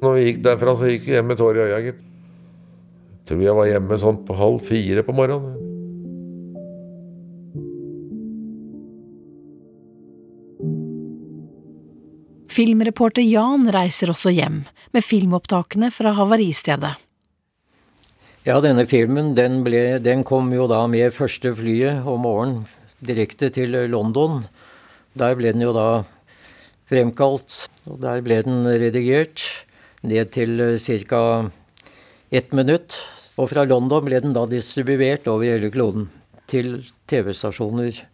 Når 0.00 0.14
vi 0.16 0.22
gikk 0.24 0.38
derfra, 0.46 0.72
så 0.72 0.88
gikk 0.88 1.02
vi 1.04 1.12
hjem 1.12 1.26
med 1.28 1.36
tårer 1.36 1.58
i 1.58 1.64
øya, 1.66 1.80
gitt. 1.84 1.98
Tror 3.28 3.42
jeg 3.44 3.56
var 3.58 3.68
hjemme 3.68 3.98
sånn 4.00 4.22
på 4.24 4.36
halv 4.38 4.62
fire 4.64 5.04
på 5.04 5.12
morgenen. 5.18 5.58
Filmreporter 12.54 13.26
Jan 13.28 13.68
reiser 13.74 14.14
også 14.14 14.32
hjem, 14.32 14.62
med 14.96 15.04
filmopptakene 15.04 15.90
fra 15.92 16.14
havaristedet. 16.16 16.94
Ja, 18.48 18.56
denne 18.64 18.86
filmen 18.88 19.34
den, 19.36 19.60
ble, 19.66 19.98
den 20.00 20.24
kom 20.24 20.48
jo 20.56 20.70
da 20.72 20.86
med 20.88 21.12
første 21.12 21.52
flyet 21.60 22.08
om 22.08 22.24
morgenen 22.24 22.64
direkte 23.00 23.50
til 23.54 23.74
London. 23.90 24.44
Der 25.18 25.34
ble 25.38 25.52
den 25.54 25.64
jo 25.64 25.72
da 25.74 26.04
fremkalt, 26.90 27.68
og 27.88 28.00
der 28.04 28.22
ble 28.24 28.42
den 28.46 28.66
redigert 28.68 29.42
ned 30.02 30.30
til 30.36 30.78
ca. 30.78 31.50
ett 32.30 32.52
minutt. 32.52 32.98
Og 33.36 33.50
fra 33.50 33.64
London 33.64 34.04
ble 34.04 34.20
den 34.20 34.34
da 34.34 34.46
distribuert 34.46 35.26
over 35.26 35.44
hele 35.44 35.70
kloden 35.70 36.10
til 36.46 36.84
TV-stasjoner 37.08 38.04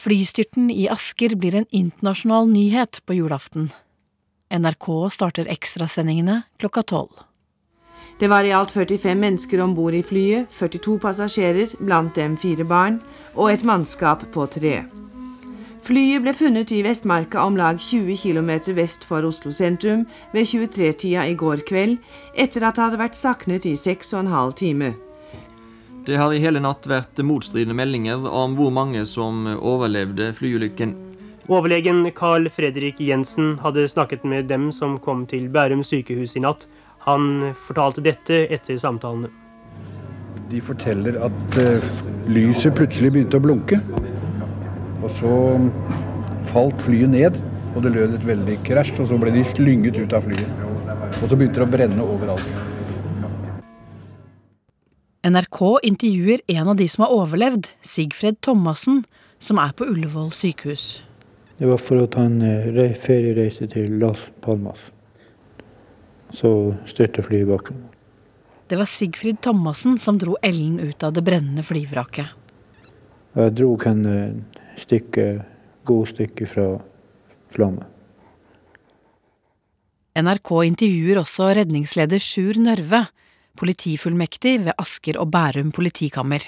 Flystyrten 0.00 0.70
i 0.72 0.86
Asker 0.88 1.34
blir 1.36 1.58
en 1.58 1.66
internasjonal 1.76 2.46
nyhet 2.48 3.02
på 3.04 3.18
julaften. 3.18 3.68
NRK 4.48 4.86
starter 5.12 5.50
ekstrasendingene 5.52 6.38
klokka 6.62 6.82
tolv. 6.88 7.12
Det 8.20 8.28
var 8.28 8.44
i 8.44 8.52
alt 8.52 8.70
45 8.70 9.14
mennesker 9.18 9.60
om 9.64 9.74
bord 9.74 9.94
i 9.96 10.02
flyet, 10.04 10.50
42 10.52 10.98
passasjerer, 11.00 11.70
blant 11.80 12.12
dem 12.14 12.34
fire 12.36 12.66
barn, 12.68 12.98
og 13.32 13.48
et 13.48 13.62
mannskap 13.64 14.26
på 14.34 14.44
tre. 14.52 14.82
Flyet 15.88 16.20
ble 16.20 16.34
funnet 16.36 16.74
i 16.76 16.82
Vestmarka 16.84 17.40
om 17.48 17.56
lag 17.56 17.80
20 17.80 18.18
km 18.20 18.50
vest 18.76 19.06
for 19.08 19.24
Oslo 19.24 19.54
sentrum 19.56 20.02
ved 20.34 20.50
23-tida 20.50 21.24
i 21.30 21.32
går 21.34 21.62
kveld, 21.64 21.96
etter 22.36 22.66
at 22.68 22.76
det 22.76 22.84
hadde 22.84 23.00
vært 23.00 23.16
saknet 23.16 23.64
i 23.64 23.72
seks 23.80 24.12
og 24.12 24.26
en 24.26 24.34
halv 24.34 24.52
time. 24.60 24.92
Det 26.04 26.20
har 26.20 26.36
i 26.36 26.42
hele 26.44 26.60
natt 26.60 26.84
vært 26.92 27.24
motstridende 27.24 27.78
meldinger 27.78 28.28
om 28.28 28.52
hvor 28.60 28.68
mange 28.68 29.06
som 29.08 29.48
overlevde 29.56 30.34
flyulykken. 30.36 30.92
Overlegen 31.48 32.04
Carl 32.12 32.52
Fredrik 32.52 33.00
Jensen 33.00 33.56
hadde 33.64 33.88
snakket 33.88 34.28
med 34.28 34.52
dem 34.52 34.68
som 34.76 35.00
kom 35.00 35.24
til 35.26 35.48
Bærum 35.48 35.80
sykehus 35.80 36.36
i 36.36 36.44
natt. 36.44 36.68
Han 37.06 37.52
fortalte 37.56 38.04
dette 38.04 38.42
etter 38.52 38.76
samtalene. 38.80 39.30
De 40.50 40.60
forteller 40.64 41.16
at 41.22 41.58
uh, 41.62 41.84
lyset 42.28 42.74
plutselig 42.76 43.12
begynte 43.14 43.38
å 43.38 43.44
blunke. 43.44 43.78
Og 45.00 45.08
så 45.14 45.34
falt 46.50 46.82
flyet 46.84 47.12
ned, 47.12 47.38
og 47.74 47.84
det 47.86 47.94
lød 47.94 48.18
et 48.18 48.26
veldig 48.26 48.58
krasj. 48.66 48.96
Og 49.00 49.08
så 49.12 49.20
ble 49.20 49.32
de 49.36 49.46
slynget 49.52 50.00
ut 50.00 50.16
av 50.16 50.26
flyet. 50.26 50.66
Og 51.20 51.30
så 51.30 51.38
begynte 51.38 51.62
det 51.62 51.68
å 51.68 51.72
brenne 51.72 52.10
overalt. 52.16 52.60
NRK 55.20 55.60
intervjuer 55.84 56.40
en 56.56 56.68
av 56.72 56.78
de 56.80 56.86
som 56.88 57.04
har 57.04 57.12
overlevd, 57.12 57.68
Sigfred 57.84 58.40
Thomassen, 58.44 59.04
som 59.38 59.60
er 59.60 59.74
på 59.76 59.88
Ullevål 59.88 60.32
sykehus. 60.32 61.02
Det 61.60 61.68
var 61.68 61.80
for 61.80 62.00
å 62.00 62.08
ta 62.08 62.24
en 62.24 62.40
eh, 62.40 62.96
feriereise 62.96 63.68
til 63.68 63.98
Las 64.00 64.22
Palmas. 64.40 64.80
Så 66.34 66.50
styrte 66.90 67.24
flyet 67.26 67.46
i 67.46 67.50
bakken. 67.50 67.80
Det 68.70 68.78
var 68.78 68.86
Sigfrid 68.86 69.40
Thomassen 69.42 69.98
som 69.98 70.18
dro 70.18 70.36
Ellen 70.46 70.78
ut 70.78 71.02
av 71.02 71.14
det 71.16 71.24
brennende 71.26 71.64
flyvraket. 71.66 72.28
Jeg 73.34 73.54
dro 73.58 73.72
henne 73.82 74.14
et 74.20 74.84
stykke, 74.84 75.24
god 75.86 76.12
stykke 76.12 76.46
fra 76.50 76.66
flammen. 77.50 77.86
NRK 80.20 80.50
intervjuer 80.66 81.20
også 81.22 81.52
redningsleder 81.56 82.22
Sjur 82.22 82.58
Nørve, 82.62 83.04
politifullmektig 83.58 84.56
ved 84.66 84.74
Asker 84.78 85.18
og 85.22 85.30
Bærum 85.34 85.70
politikammer. 85.74 86.42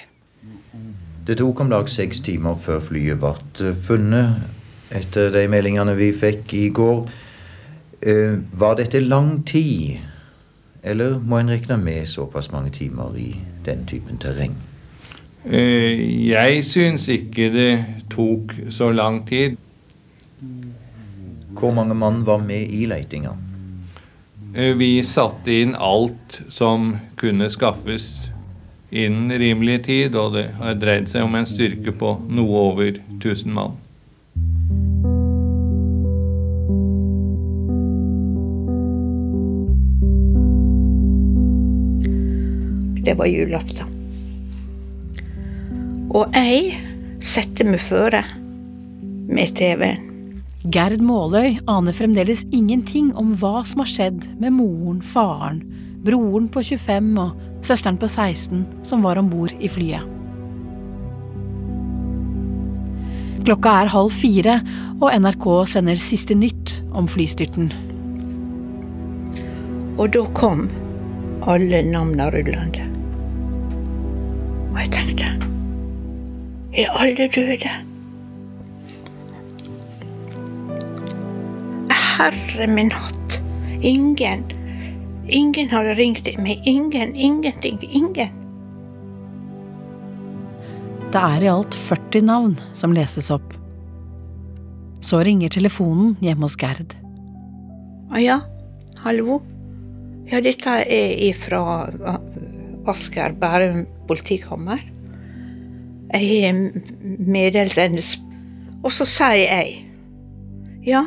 Det 1.27 1.39
tok 1.39 1.63
om 1.63 1.71
lag 1.71 1.91
seks 1.91 2.21
timer 2.27 2.59
før 2.59 2.81
flyet 2.83 3.21
ble 3.23 3.75
funnet, 3.87 4.43
etter 4.91 5.31
de 5.35 5.45
meldingene 5.51 5.95
vi 5.99 6.11
fikk 6.15 6.55
i 6.59 6.65
går. 6.75 7.07
Eh, 8.03 8.39
var 8.53 8.75
dette 8.75 9.01
lang 9.01 9.43
tid, 9.47 9.99
eller 10.83 11.19
må 11.19 11.39
en 11.39 11.51
regne 11.51 11.77
med 11.79 12.07
såpass 12.11 12.53
mange 12.53 12.71
timer 12.71 13.15
i 13.17 13.37
den 13.65 13.85
typen 13.87 14.19
terreng? 14.19 14.57
Eh, 15.47 16.29
jeg 16.29 16.65
syns 16.65 17.09
ikke 17.09 17.51
det 17.55 17.85
tok 18.11 18.57
så 18.71 18.91
lang 18.91 19.23
tid. 19.29 19.57
Hvor 21.59 21.71
mange 21.75 21.95
mann 21.95 22.27
var 22.27 22.43
med 22.43 22.71
i 22.71 22.87
leitinga? 22.87 23.37
Eh, 24.55 24.75
vi 24.79 25.03
satte 25.03 25.55
inn 25.63 25.77
alt 25.79 26.43
som 26.49 26.97
kunne 27.17 27.51
skaffes 27.51 28.33
innen 28.91 29.31
rimelig 29.31 29.85
tid, 29.85 30.15
og 30.15 30.35
det 30.35 30.49
har 30.59 30.75
dreid 30.75 31.07
seg 31.09 31.23
om 31.23 31.39
en 31.39 31.47
styrke 31.47 31.95
på 31.95 32.17
noe 32.29 32.67
over 32.67 32.99
1000 33.21 33.55
mann. 33.55 33.79
Det 43.03 43.17
var 43.19 43.31
julaften. 43.31 43.99
Og 46.13 46.35
jeg 46.37 46.77
setter 47.25 47.69
meg 47.69 47.81
føre 47.83 48.23
med 49.33 49.55
TV-en. 49.59 50.09
Gerd 50.63 51.01
Måløy 51.03 51.57
aner 51.67 51.95
fremdeles 51.97 52.45
ingenting 52.55 53.09
om 53.19 53.33
hva 53.41 53.65
som 53.67 53.83
har 53.83 53.91
skjedd 53.91 54.29
med 54.39 54.55
moren, 54.55 55.01
faren, 55.03 55.59
broren 56.07 56.47
på 56.53 56.63
25 56.63 57.09
og 57.19 57.65
søsteren 57.67 57.99
på 57.99 58.07
16 58.07 58.63
som 58.87 59.03
var 59.03 59.19
om 59.19 59.31
bord 59.33 59.57
i 59.59 59.71
flyet. 59.73 60.07
Klokka 63.43 63.75
er 63.83 63.91
halv 63.91 64.15
fire, 64.15 64.61
og 65.03 65.11
NRK 65.19 65.49
sender 65.67 65.99
siste 65.99 66.37
nytt 66.39 66.77
om 66.95 67.11
flystyrten. 67.11 67.73
Og 69.99 70.07
da 70.15 70.23
kom 70.39 70.69
alle 71.51 71.83
navna 71.91 72.31
rullende. 72.31 72.92
Er 76.73 76.89
alle 76.97 77.27
døde? 77.29 77.69
Herre 81.93 82.69
min 82.69 82.93
hatt. 82.93 83.41
Ingen. 83.85 84.47
Ingen 85.29 85.69
har 85.69 85.85
ringt 85.99 86.31
meg. 86.41 86.63
Ingen, 86.65 87.13
ingenting. 87.15 87.77
Ingen. 87.83 88.39
Det 91.13 91.21
er 91.21 91.45
i 91.45 91.51
alt 91.53 91.77
40 91.77 92.25
navn 92.25 92.55
som 92.73 92.95
leses 92.97 93.29
opp. 93.35 93.53
Så 95.05 95.21
ringer 95.27 95.53
telefonen 95.53 96.15
hjemme 96.25 96.49
hos 96.49 96.57
Gerd. 96.57 96.95
Å 98.13 98.23
ja, 98.23 98.39
hallo? 99.05 99.43
Ja, 100.31 100.41
dette 100.41 100.79
er 100.87 101.21
ifra 101.29 101.91
Asker 102.89 103.37
Bærum 103.37 103.85
politikammer. 104.09 104.81
Jeg 106.13 106.45
er 106.45 106.59
meddelsendes 107.33 108.19
Og 108.83 108.93
så 108.93 109.07
sier 109.09 109.47
jeg 109.47 109.79
ja, 110.83 111.05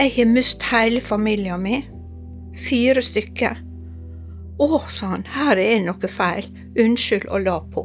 jeg 0.00 0.12
har 0.14 0.28
mist 0.32 0.62
hele 0.70 1.00
familien 1.04 1.60
min. 1.60 1.82
Fire 2.56 3.02
stykker. 3.04 3.58
Å, 4.56 4.68
sa 4.88 5.10
han, 5.12 5.26
her 5.34 5.60
er 5.60 5.82
noe 5.84 6.08
feil. 6.08 6.48
Unnskyld 6.80 7.26
og 7.28 7.44
la 7.44 7.58
på. 7.74 7.84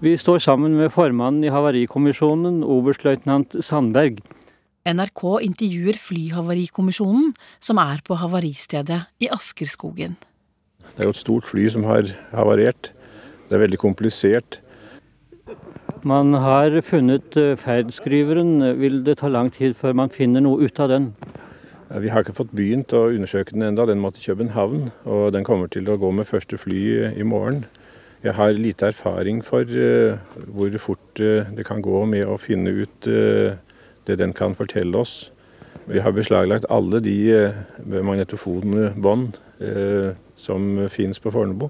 Vi 0.00 0.14
står 0.16 0.40
sammen 0.40 0.78
med 0.80 0.88
formannen 0.94 1.44
i 1.44 1.52
Havarikommisjonen, 1.52 2.62
oberstløytnant 2.64 3.58
Sandberg. 3.60 4.22
NRK 4.88 5.26
intervjuer 5.44 6.00
Flyhavarikommisjonen, 6.00 7.34
som 7.60 7.80
er 7.82 8.00
på 8.08 8.16
havaristedet 8.22 9.02
i 9.20 9.28
Askerskogen. 9.28 10.16
Det 11.00 11.06
er 11.06 11.08
jo 11.08 11.14
et 11.14 11.18
stort 11.24 11.46
fly 11.48 11.62
som 11.72 11.84
har 11.88 12.10
havarert. 12.36 12.90
Det 13.48 13.54
er 13.56 13.62
veldig 13.62 13.78
komplisert. 13.80 14.58
Man 16.04 16.34
har 16.36 16.76
funnet 16.84 17.38
eh, 17.40 17.56
ferdskriveren. 17.56 18.60
Vil 18.76 19.00
det 19.06 19.14
ta 19.22 19.30
lang 19.32 19.48
tid 19.48 19.78
før 19.80 19.96
man 19.96 20.12
finner 20.12 20.44
noe 20.44 20.60
ut 20.60 20.76
av 20.76 20.92
den? 20.92 21.08
Vi 22.04 22.12
har 22.12 22.20
ikke 22.20 22.36
fått 22.42 22.52
begynt 22.52 22.92
å 22.92 23.06
undersøke 23.14 23.56
den 23.56 23.64
enda. 23.70 23.88
Den 23.88 24.04
må 24.04 24.12
til 24.12 24.34
København, 24.34 24.90
og 25.08 25.32
den 25.32 25.48
kommer 25.48 25.72
til 25.72 25.88
å 25.88 25.96
gå 25.96 26.12
med 26.12 26.28
første 26.28 26.60
fly 26.60 26.84
i 27.16 27.24
morgen. 27.24 27.64
Jeg 28.20 28.36
har 28.36 28.52
lite 28.52 28.92
erfaring 28.92 29.40
for 29.40 29.64
uh, 29.64 30.20
hvor 30.52 30.80
fort 30.84 31.16
det 31.16 31.64
kan 31.64 31.80
gå 31.80 32.04
med 32.04 32.28
å 32.28 32.36
finne 32.36 32.76
ut 32.76 33.08
det 33.08 34.20
den 34.20 34.36
kan 34.36 34.52
fortelle 34.52 35.00
oss. 35.00 35.30
Vi 35.88 36.04
har 36.04 36.12
beslaglagt 36.12 36.68
alle 36.68 37.00
de 37.00 37.16
magnetofonbånd 37.88 39.40
som 40.40 40.88
finnes 40.92 41.20
på 41.20 41.32
Fornebu. 41.34 41.68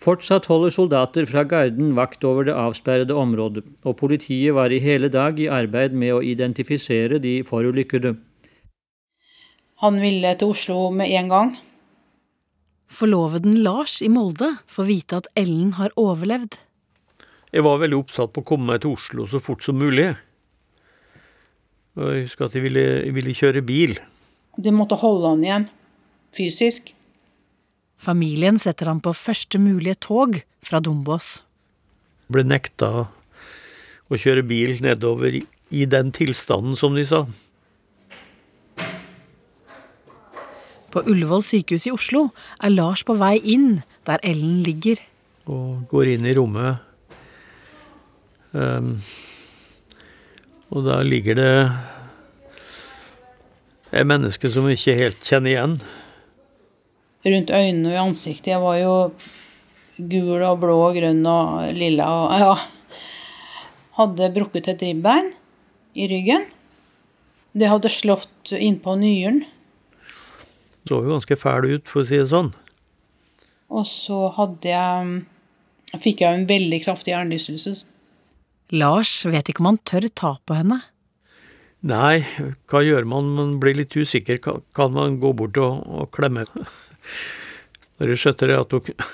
Fortsatt 0.00 0.46
holder 0.48 0.72
soldater 0.72 1.26
fra 1.28 1.44
Garden 1.44 1.92
vakt 1.96 2.24
over 2.24 2.46
det 2.48 2.56
avsperrede 2.56 3.12
området, 3.12 3.66
og 3.84 3.98
politiet 4.00 4.54
var 4.56 4.72
i 4.72 4.80
hele 4.80 5.10
dag 5.12 5.36
i 5.36 5.50
arbeid 5.52 5.92
med 5.92 6.14
å 6.16 6.22
identifisere 6.24 7.18
de 7.20 7.42
forulykkede. 7.44 8.14
Han 9.84 10.00
ville 10.00 10.32
til 10.40 10.54
Oslo 10.54 10.88
med 10.92 11.12
en 11.20 11.28
gang. 11.28 11.52
Forloveden 12.90 13.60
Lars 13.64 14.00
i 14.02 14.08
Molde 14.12 14.54
får 14.72 14.88
vite 14.88 15.20
at 15.20 15.28
Ellen 15.38 15.74
har 15.76 15.92
overlevd. 16.00 16.56
Jeg 17.52 17.64
var 17.66 17.80
veldig 17.82 17.98
oppsatt 18.00 18.32
på 18.32 18.42
å 18.42 18.46
komme 18.46 18.72
meg 18.72 18.82
til 18.82 18.94
Oslo 18.96 19.26
så 19.28 19.40
fort 19.42 19.64
som 19.66 19.78
mulig. 19.78 20.08
Og 21.98 22.08
jeg 22.14 22.24
husker 22.28 22.48
at 22.48 22.56
jeg 22.56 22.64
ville, 22.64 22.86
jeg 23.04 23.14
ville 23.16 23.36
kjøre 23.36 23.64
bil. 23.66 23.94
Det 24.56 24.72
måtte 24.74 24.98
holde 25.00 25.34
han 25.34 25.44
igjen, 25.44 25.68
fysisk. 26.36 26.94
Familien 28.00 28.56
setter 28.56 28.88
ham 28.88 29.02
på 29.04 29.12
første 29.12 29.58
mulige 29.60 29.98
tog 30.00 30.38
fra 30.64 30.80
Dombås. 30.80 31.42
Ble 32.32 32.46
nekta 32.48 32.88
å 34.08 34.18
kjøre 34.18 34.44
bil 34.48 34.78
nedover 34.80 35.36
i 35.36 35.84
den 35.84 36.08
tilstanden, 36.16 36.78
som 36.80 36.96
de 36.96 37.04
sa. 37.04 37.26
På 40.90 41.04
Ullevål 41.04 41.44
sykehus 41.46 41.86
i 41.86 41.92
Oslo 41.94 42.30
er 42.58 42.72
Lars 42.72 43.04
på 43.06 43.14
vei 43.20 43.36
inn 43.52 43.82
der 44.08 44.22
Ellen 44.26 44.64
ligger. 44.64 44.98
Og 45.46 45.84
går 45.92 46.16
inn 46.16 46.26
i 46.26 46.34
rommet. 46.34 46.80
Um, 48.50 48.96
og 50.72 50.88
da 50.88 51.02
ligger 51.06 51.36
det 51.38 51.54
et 53.92 54.06
menneske 54.08 54.50
som 54.50 54.66
vi 54.66 54.74
ikke 54.78 54.98
helt 54.98 55.22
kjenner 55.22 55.52
igjen 55.52 55.76
rundt 57.26 57.52
øynene 57.52 57.90
og 57.90 57.94
i 57.94 58.02
ansiktet. 58.02 58.52
Jeg 58.54 58.62
var 58.62 58.78
jo 58.80 58.94
gul 60.10 60.44
og 60.46 60.60
blå 60.62 60.76
og 60.86 60.96
grønn 60.96 61.20
og 61.28 61.72
lilla 61.76 62.08
og 62.08 62.36
ja. 62.44 62.54
Hadde 64.00 64.30
brukket 64.32 64.70
et 64.72 64.82
ribbein 64.86 65.32
i 65.98 66.06
ryggen. 66.08 66.46
Det 67.52 67.68
hadde 67.68 67.90
slått 67.92 68.52
innpå 68.56 68.94
nyren. 68.96 69.42
Så 70.88 71.02
jo 71.02 71.10
ganske 71.10 71.36
fæl 71.36 71.66
ut, 71.74 71.90
for 71.90 72.00
å 72.00 72.06
si 72.08 72.16
det 72.16 72.30
sånn. 72.30 72.54
Og 73.70 73.84
så 73.86 74.30
hadde 74.38 74.70
jeg 74.70 76.00
fikk 76.02 76.22
jeg 76.24 76.38
en 76.38 76.46
veldig 76.48 76.78
kraftig 76.86 77.12
hjernerystelse. 77.12 77.84
Lars 78.70 79.12
vet 79.26 79.50
ikke 79.50 79.64
om 79.64 79.72
han 79.72 79.80
tør 79.86 80.06
ta 80.14 80.36
på 80.46 80.56
henne. 80.56 80.80
Nei, 81.90 82.22
hva 82.70 82.82
gjør 82.84 83.06
man? 83.08 83.32
Man 83.36 83.56
blir 83.60 83.78
litt 83.78 83.96
usikker. 83.96 84.38
Kan 84.76 84.94
man 84.94 85.18
gå 85.22 85.32
bort 85.36 85.58
og, 85.58 85.80
og 85.88 86.10
klemme? 86.14 86.44
Når 88.00 88.14
jeg 88.14 88.20
skjønte 88.22 88.48
det 88.48 88.56
at 88.56 88.72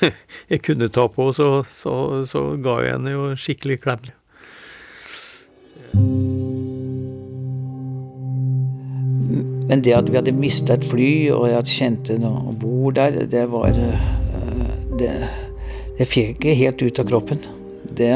jeg 0.53 0.62
kunne 0.62 0.88
ta 0.94 1.09
på, 1.11 1.33
så, 1.35 1.49
så, 1.66 1.96
så 2.31 2.46
ga 2.62 2.79
jeg 2.85 2.94
henne 2.94 3.16
jo 3.16 3.33
skikkelig 3.35 3.81
klem. 3.83 4.07
Men 9.66 9.83
det 9.83 9.96
at 9.96 10.07
vi 10.07 10.18
hadde 10.20 10.37
mista 10.38 10.77
et 10.77 10.87
fly, 10.87 11.11
og 11.35 11.49
jeg 11.51 11.72
kjente 11.72 12.18
noen 12.22 12.55
bord 12.62 12.94
der, 13.01 13.25
det 13.27 13.49
var 13.51 13.75
eh, 13.75 14.07
det, 15.01 15.11
det 15.99 16.07
fikk 16.07 16.22
jeg 16.22 16.37
ikke 16.37 16.59
helt 16.62 16.87
ut 16.87 17.03
av 17.03 17.11
kroppen. 17.11 17.42
Det 17.96 18.12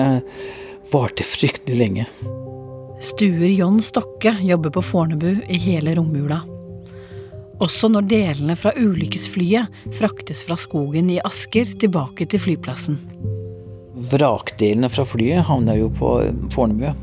varte 0.94 1.26
fryktelig 1.26 1.80
lenge. 1.82 2.06
Stuer 3.00 3.48
John 3.48 3.80
Stokke 3.82 4.36
jobber 4.44 4.70
på 4.76 4.84
Fornebu 4.84 5.32
i 5.48 5.58
hele 5.58 5.96
romjula. 5.98 6.42
Også 7.60 7.90
når 7.92 8.06
delene 8.08 8.56
fra 8.56 8.72
ulykkesflyet 8.72 9.68
fraktes 9.96 10.40
fra 10.46 10.56
skogen 10.56 11.10
i 11.12 11.20
Asker 11.28 11.68
tilbake 11.80 12.24
til 12.30 12.40
flyplassen. 12.40 12.96
Vrakdelene 14.10 14.88
fra 14.88 15.04
flyet 15.04 15.44
havna 15.44 15.76
jo 15.76 15.90
på 15.92 16.14
Fornebu. 16.54 16.94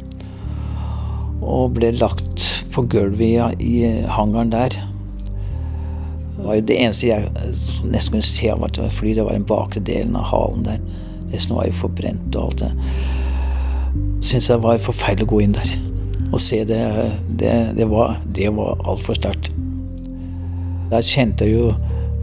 Og 1.46 1.76
ble 1.78 1.92
lagt 2.00 2.48
på 2.74 2.88
gulvet 2.90 3.62
i 3.62 3.84
hangaren 4.10 4.50
der. 4.54 4.80
Det 6.38 6.46
var 6.46 6.58
jo 6.58 6.66
det 6.70 6.80
eneste 6.82 7.10
jeg 7.10 7.30
nesten 7.90 8.18
kunne 8.18 8.26
se 8.26 8.50
av 8.54 8.66
et 8.66 8.80
fly, 8.94 9.14
det 9.18 9.26
var 9.26 9.38
den 9.38 9.46
bakre 9.50 9.82
delen 9.82 10.18
av 10.18 10.30
halen 10.32 10.66
der. 10.66 10.82
Resten 11.34 11.58
var 11.58 11.70
jo 11.70 11.78
forbrent 11.84 12.34
og 12.38 12.50
alt 12.50 12.66
det. 12.66 12.72
Syns 14.26 14.50
jeg 14.50 14.62
var 14.66 14.82
forferdelig 14.82 15.30
å 15.30 15.32
gå 15.36 15.44
inn 15.46 15.56
der. 15.58 15.76
Og 16.32 16.42
se 16.44 16.64
det 16.68 16.82
Det, 17.40 17.54
det 17.78 17.86
var, 17.90 18.18
det 18.34 18.50
var 18.58 18.82
altfor 18.90 19.18
sterkt. 19.18 19.52
Der 20.92 21.04
kjente 21.04 21.48
jeg 21.48 21.58
jo 21.58 21.72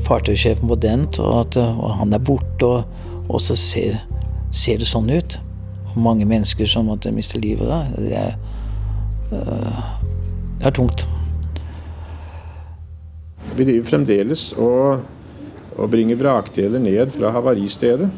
fartøysjefen 0.04 0.68
på 0.68 0.76
den, 0.80 1.06
og 1.20 1.40
at 1.42 1.58
og 1.60 1.98
han 2.00 2.16
er 2.16 2.22
borte. 2.22 2.64
Og, 2.64 2.84
og 3.28 3.40
så 3.40 3.56
ser, 3.56 3.98
ser, 4.52 4.80
det 4.80 4.88
sånn 4.88 5.10
ut. 5.12 5.38
Og 5.94 5.98
mange 6.04 6.26
mennesker 6.28 6.68
som 6.68 6.88
måtte 6.88 7.12
miste 7.14 7.40
livet 7.40 7.68
da. 7.68 7.82
Det 7.96 8.14
er, 8.18 8.38
øh, 9.32 9.82
det 10.60 10.70
er 10.70 10.76
tungt. 10.76 11.06
Vi 13.54 13.66
driver 13.68 13.86
fremdeles 13.86 14.48
og, 14.58 15.04
og 15.76 15.90
bringer 15.92 16.18
vrakdeler 16.18 16.82
ned 16.82 17.12
fra 17.14 17.30
havaristedet. 17.36 18.08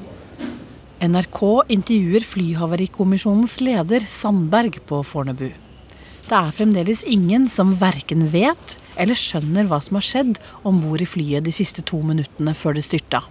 NRK 0.97 1.42
intervjuer 1.74 2.24
Flyhavarikommisjonens 2.24 3.59
leder 3.61 4.07
Sandberg 4.09 4.78
på 4.88 5.03
Fornebu. 5.05 5.51
Det 6.26 6.34
er 6.38 6.55
fremdeles 6.57 7.05
ingen 7.05 7.51
som 7.53 7.74
verken 7.78 8.24
vet 8.32 8.78
eller 8.97 9.18
skjønner 9.18 9.68
hva 9.70 9.80
som 9.84 10.01
har 10.01 10.07
skjedd 10.07 10.36
om 10.66 10.80
bord 10.82 11.05
i 11.05 11.09
flyet 11.09 11.47
de 11.47 11.55
siste 11.55 11.84
to 11.86 12.03
minuttene 12.05 12.55
før 12.57 12.78
det 12.78 12.86
styrta. 12.88 13.22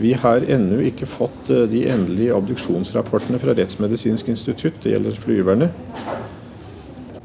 Vi 0.00 0.12
har 0.16 0.44
ennå 0.48 0.78
ikke 0.88 1.08
fått 1.10 1.50
eh, 1.52 1.66
de 1.68 1.84
endelige 1.92 2.36
obduksjonsrapportene 2.36 3.40
fra 3.42 3.54
Rettsmedisinsk 3.56 4.30
institutt. 4.32 4.80
Det 4.84 4.94
gjelder 4.94 5.18
flyverne. 5.20 5.68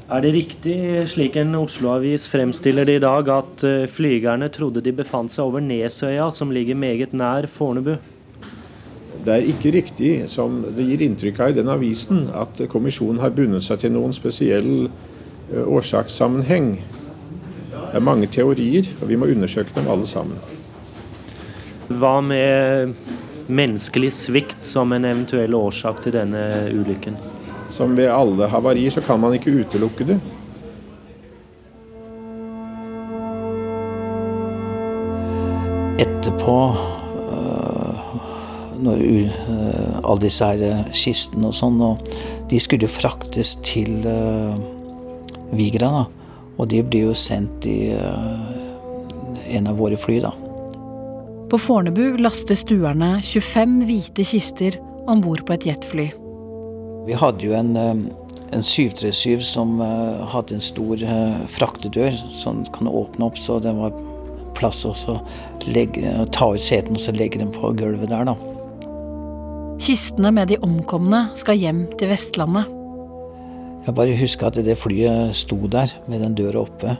Er 0.08 0.24
det 0.24 0.34
riktig, 0.36 0.78
slik 1.12 1.36
en 1.36 1.56
Oslo-avis 1.60 2.30
fremstiller 2.32 2.88
det 2.88 3.00
i 3.00 3.04
dag, 3.04 3.28
at 3.28 3.64
eh, 3.68 3.88
flygerne 3.92 4.48
trodde 4.52 4.84
de 4.84 4.94
befant 4.96 5.32
seg 5.32 5.48
over 5.48 5.64
Nesøya, 5.64 6.30
som 6.32 6.52
ligger 6.56 6.80
meget 6.80 7.16
nær 7.16 7.48
Fornebu? 7.52 7.98
Det 9.28 9.34
er 9.34 9.50
ikke 9.52 9.74
riktig, 9.76 10.12
som 10.32 10.62
det 10.76 10.86
gir 10.88 11.04
inntrykk 11.04 11.42
av 11.44 11.52
i 11.52 11.58
den 11.58 11.72
avisen, 11.72 12.30
at 12.32 12.62
kommisjonen 12.72 13.20
har 13.20 13.36
bundet 13.36 13.66
seg 13.68 13.82
til 13.84 13.92
noen 13.96 14.16
spesiell 14.16 14.88
eh, 14.88 15.64
årsakssammenheng. 15.64 16.78
Det 17.98 18.04
er 18.04 18.12
mange 18.12 18.28
teorier, 18.30 18.86
og 19.02 19.10
vi 19.10 19.16
må 19.18 19.26
undersøke 19.26 19.72
dem 19.74 19.88
alle 19.90 20.06
sammen. 20.06 20.38
Hva 21.90 22.20
med 22.22 22.92
menneskelig 23.50 24.12
svikt 24.14 24.68
som 24.70 24.92
en 24.94 25.08
eventuell 25.10 25.56
årsak 25.58 26.04
til 26.04 26.14
denne 26.14 26.44
ulykken? 26.78 27.16
Som 27.74 27.96
ved 27.98 28.12
alle 28.14 28.46
havarier 28.52 28.94
så 28.94 29.02
kan 29.02 29.18
man 29.18 29.34
ikke 29.34 29.56
utelukke 29.64 30.06
det. 30.12 30.20
Etterpå, 36.06 36.60
øh, 37.32 38.14
når 38.86 39.02
øh, 39.08 39.98
alle 40.04 40.22
disse 40.28 40.52
her 40.52 40.68
øh, 40.70 40.86
kistene 40.94 41.50
og 41.50 41.58
sånn, 41.64 41.82
og 41.82 42.14
de 42.54 42.62
skulle 42.62 42.86
jo 42.86 42.94
fraktes 43.00 43.58
til 43.66 44.06
Vigra, 45.50 45.90
da. 45.98 46.17
Og 46.58 46.70
de 46.72 46.82
blir 46.84 47.12
jo 47.12 47.16
sendt 47.18 47.68
i 47.70 47.94
øh, 47.94 49.56
en 49.58 49.70
av 49.70 49.78
våre 49.80 49.98
fly, 50.00 50.20
da. 50.26 50.34
På 51.48 51.60
Fornebu 51.62 52.18
laster 52.20 52.58
stuerne 52.60 53.18
25 53.24 53.78
hvite 53.88 54.26
kister 54.28 54.80
om 55.08 55.22
bord 55.24 55.46
på 55.48 55.56
et 55.56 55.68
jetfly. 55.70 56.10
Vi 57.08 57.16
hadde 57.16 57.46
jo 57.46 57.56
en, 57.56 57.78
øh, 57.78 58.04
en 58.58 58.64
737 58.66 59.46
som 59.48 59.80
øh, 59.82 60.26
hadde 60.34 60.58
en 60.58 60.66
stor 60.66 61.06
fraktedør 61.48 62.18
som 62.36 62.66
kan 62.76 62.90
åpne 62.90 63.30
opp, 63.30 63.38
så 63.38 63.62
det 63.64 63.76
var 63.78 63.96
plass 64.58 64.82
å 64.90 64.96
ta 64.98 66.48
ut 66.50 66.64
setene 66.66 66.98
og 66.98 67.04
så 67.04 67.14
legge 67.14 67.38
dem 67.38 67.54
på 67.54 67.70
gulvet 67.78 68.10
der, 68.10 68.26
da. 68.26 68.34
Kistene 69.78 70.32
med 70.34 70.50
de 70.50 70.58
omkomne 70.66 71.28
skal 71.38 71.62
hjem 71.62 71.86
til 72.00 72.10
Vestlandet. 72.10 72.77
Jeg 73.88 73.96
bare 73.96 74.18
husker 74.20 74.50
at 74.50 74.58
det 74.60 74.76
flyet 74.76 75.36
sto 75.36 75.62
der 75.72 75.94
med 76.12 76.20
den 76.20 76.34
døra 76.36 76.66
oppe. 76.66 76.98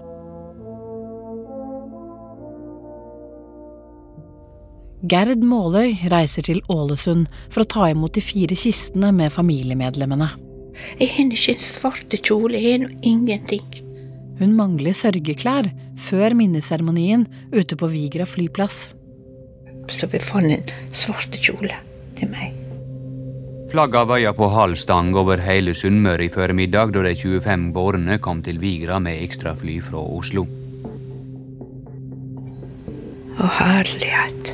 Gerd 5.08 5.44
Måløy 5.46 5.98
reiser 6.10 6.48
til 6.48 6.62
Ålesund 6.72 7.28
for 7.52 7.62
å 7.62 7.70
ta 7.70 7.90
imot 7.92 8.16
de 8.16 8.24
fire 8.24 8.56
kistene 8.58 9.12
med 9.14 9.36
familiemedlemmene. 9.36 10.30
Jeg 10.98 11.12
har 11.12 11.34
ikke 11.36 11.58
en 11.58 11.66
svarte 11.66 12.20
kjole, 12.22 12.56
jeg 12.58 12.78
har 12.78 12.86
nå 12.86 12.90
ingenting. 13.06 13.68
Hun 14.40 14.56
mangler 14.58 14.96
sørgeklær 14.96 15.70
før 16.08 16.38
minneseremonien 16.38 17.26
ute 17.52 17.78
på 17.78 17.90
Vigra 17.92 18.26
flyplass. 18.30 18.94
Så 19.92 20.08
vi 20.12 20.24
fant 20.24 20.56
en 20.56 20.72
svarte 20.96 21.42
kjole 21.42 21.76
til 22.16 22.32
meg. 22.32 22.67
Flagga 23.68 24.06
vaia 24.08 24.32
på 24.32 24.48
halv 24.48 24.78
stang 24.80 25.10
over 25.20 25.42
hele 25.44 25.74
Sunnmøre 25.76 26.24
i 26.24 26.32
formiddag 26.32 26.94
da 26.96 27.02
de 27.04 27.12
25 27.20 27.66
bårene 27.76 28.16
kom 28.24 28.40
til 28.40 28.62
Vigra 28.64 28.96
med 29.04 29.20
ekstrafly 29.26 29.82
fra 29.84 30.00
Oslo. 30.00 30.46
Å, 33.36 33.50
herlighet. 33.60 34.54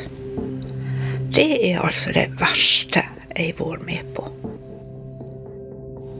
Det 1.30 1.46
er 1.70 1.86
altså 1.86 2.10
det 2.18 2.26
verste 2.42 3.06
jeg 3.38 3.54
har 3.54 3.62
vært 3.62 3.86
med 3.86 4.10
på. 4.18 4.26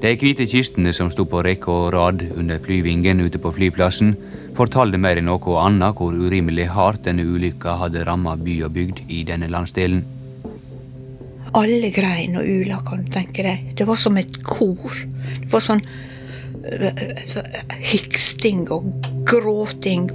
De 0.06 0.14
hvite 0.20 0.46
kistene 0.52 0.94
som 0.94 1.10
sto 1.10 1.26
på 1.26 1.42
rekke 1.48 1.74
og 1.74 1.94
rad 1.98 2.22
under 2.38 2.62
flyvingen 2.62 3.26
ute 3.26 3.42
på 3.42 3.56
flyplassen, 3.58 4.14
fortalte 4.54 5.02
mer 5.02 5.18
enn 5.18 5.32
noe 5.32 5.62
annet 5.66 5.98
hvor 5.98 6.14
urimelig 6.14 6.70
hardt 6.78 7.08
denne 7.10 7.26
ulykka 7.26 7.80
hadde 7.82 8.06
ramma 8.06 8.38
by 8.38 8.60
og 8.68 8.76
bygd 8.78 9.08
i 9.10 9.26
denne 9.26 9.50
landsdelen. 9.50 10.06
Alle 11.54 11.92
grein 11.94 12.34
og 12.40 12.48
ula, 12.50 12.80
kan 12.82 13.04
du 13.04 13.12
tenke 13.14 13.44
deg. 13.46 13.74
Det 13.78 13.86
var 13.86 14.00
som 14.02 14.18
et 14.18 14.40
kor. 14.42 14.96
Det 15.38 15.52
var 15.52 15.62
sånn 15.62 15.84
uh, 15.86 17.04
hiksting 17.78 18.66
og 18.74 18.88
gråting. 19.30 20.08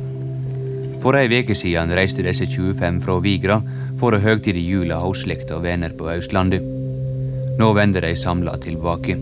For 0.98 1.14
ei 1.14 1.28
veke 1.30 1.54
siden 1.54 1.94
reiste 1.94 2.24
disse 2.26 2.48
25 2.50 2.98
fra 3.04 3.20
Vigra 3.22 3.60
for 4.00 4.14
å 4.14 4.22
høgtide 4.22 4.58
jula 4.58 4.98
hos 5.04 5.22
slekt 5.22 5.52
og 5.54 5.62
venner 5.62 5.94
på 5.94 6.10
Østlandet. 6.10 6.66
Nå 7.58 7.70
vender 7.74 8.02
de 8.02 8.10
samla 8.18 8.56
tilbake. 8.62 9.14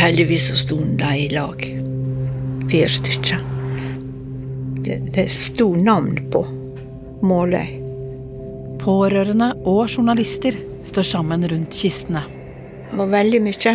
Heldigvis 0.00 0.48
så 0.48 0.56
sto 0.58 0.80
de 0.80 1.12
i 1.14 1.28
lag. 1.30 1.60
Fire 2.72 2.88
stykker. 2.90 3.44
Det, 4.82 4.98
det 5.14 5.28
sto 5.30 5.68
navn 5.76 6.16
på 6.32 6.42
Måløy. 7.22 7.78
Pårørende 8.82 9.52
og 9.62 9.84
journalister 9.86 10.56
står 10.88 11.06
sammen 11.06 11.44
rundt 11.46 11.76
kistene. 11.78 12.24
Det 12.88 12.98
var 12.98 13.12
veldig 13.12 13.40
mye 13.44 13.74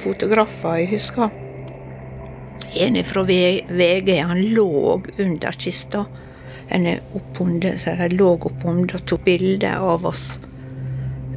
fotografer 0.00 0.80
jeg 0.80 0.88
husker. 0.96 1.36
En 2.78 2.98
fra 3.06 3.22
VG, 3.22 4.10
han 4.18 4.40
lå 4.54 4.98
under 5.18 5.58
kista. 5.62 6.02
En 6.74 6.88
er 6.90 7.04
oppunder, 7.16 7.78
så 7.78 7.94
de 8.00 8.10
lå 8.18 8.32
oppunder 8.34 8.98
og 8.98 9.06
tok 9.08 9.22
bilde 9.24 9.70
av 9.78 10.04
oss. 10.10 10.32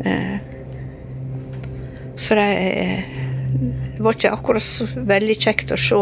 Eh, 0.03 0.41
så 2.17 2.35
det, 2.35 2.49
det 3.53 4.01
var 4.01 4.17
ikke 4.17 4.33
akkurat 4.33 4.65
så 4.65 4.89
veldig 4.97 5.37
kjekt 5.45 5.77
å 5.77 5.79
se 5.79 6.01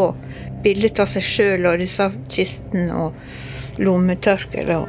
bildet 0.64 1.04
av 1.04 1.12
seg 1.12 1.24
sjøl 1.24 1.68
og 1.68 1.84
disse 1.84 2.10
kistene 2.32 3.04
og 3.04 3.78
lommetørklær. 3.80 4.88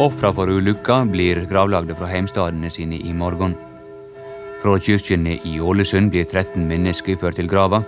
Ofra 0.00 0.30
for 0.32 0.48
ulykka 0.48 1.02
blir 1.04 1.42
gravlagde 1.50 1.92
fra 1.94 2.06
heimstadene 2.08 2.70
sine 2.72 2.96
i 2.96 3.12
morgen. 3.12 3.52
Fra 4.62 4.78
kirkene 4.80 5.34
i 5.44 5.58
Ålesund 5.60 6.08
blir 6.14 6.24
13 6.24 6.64
mennesker 6.64 7.18
ført 7.20 7.36
til 7.36 7.48
grava. 7.50 7.82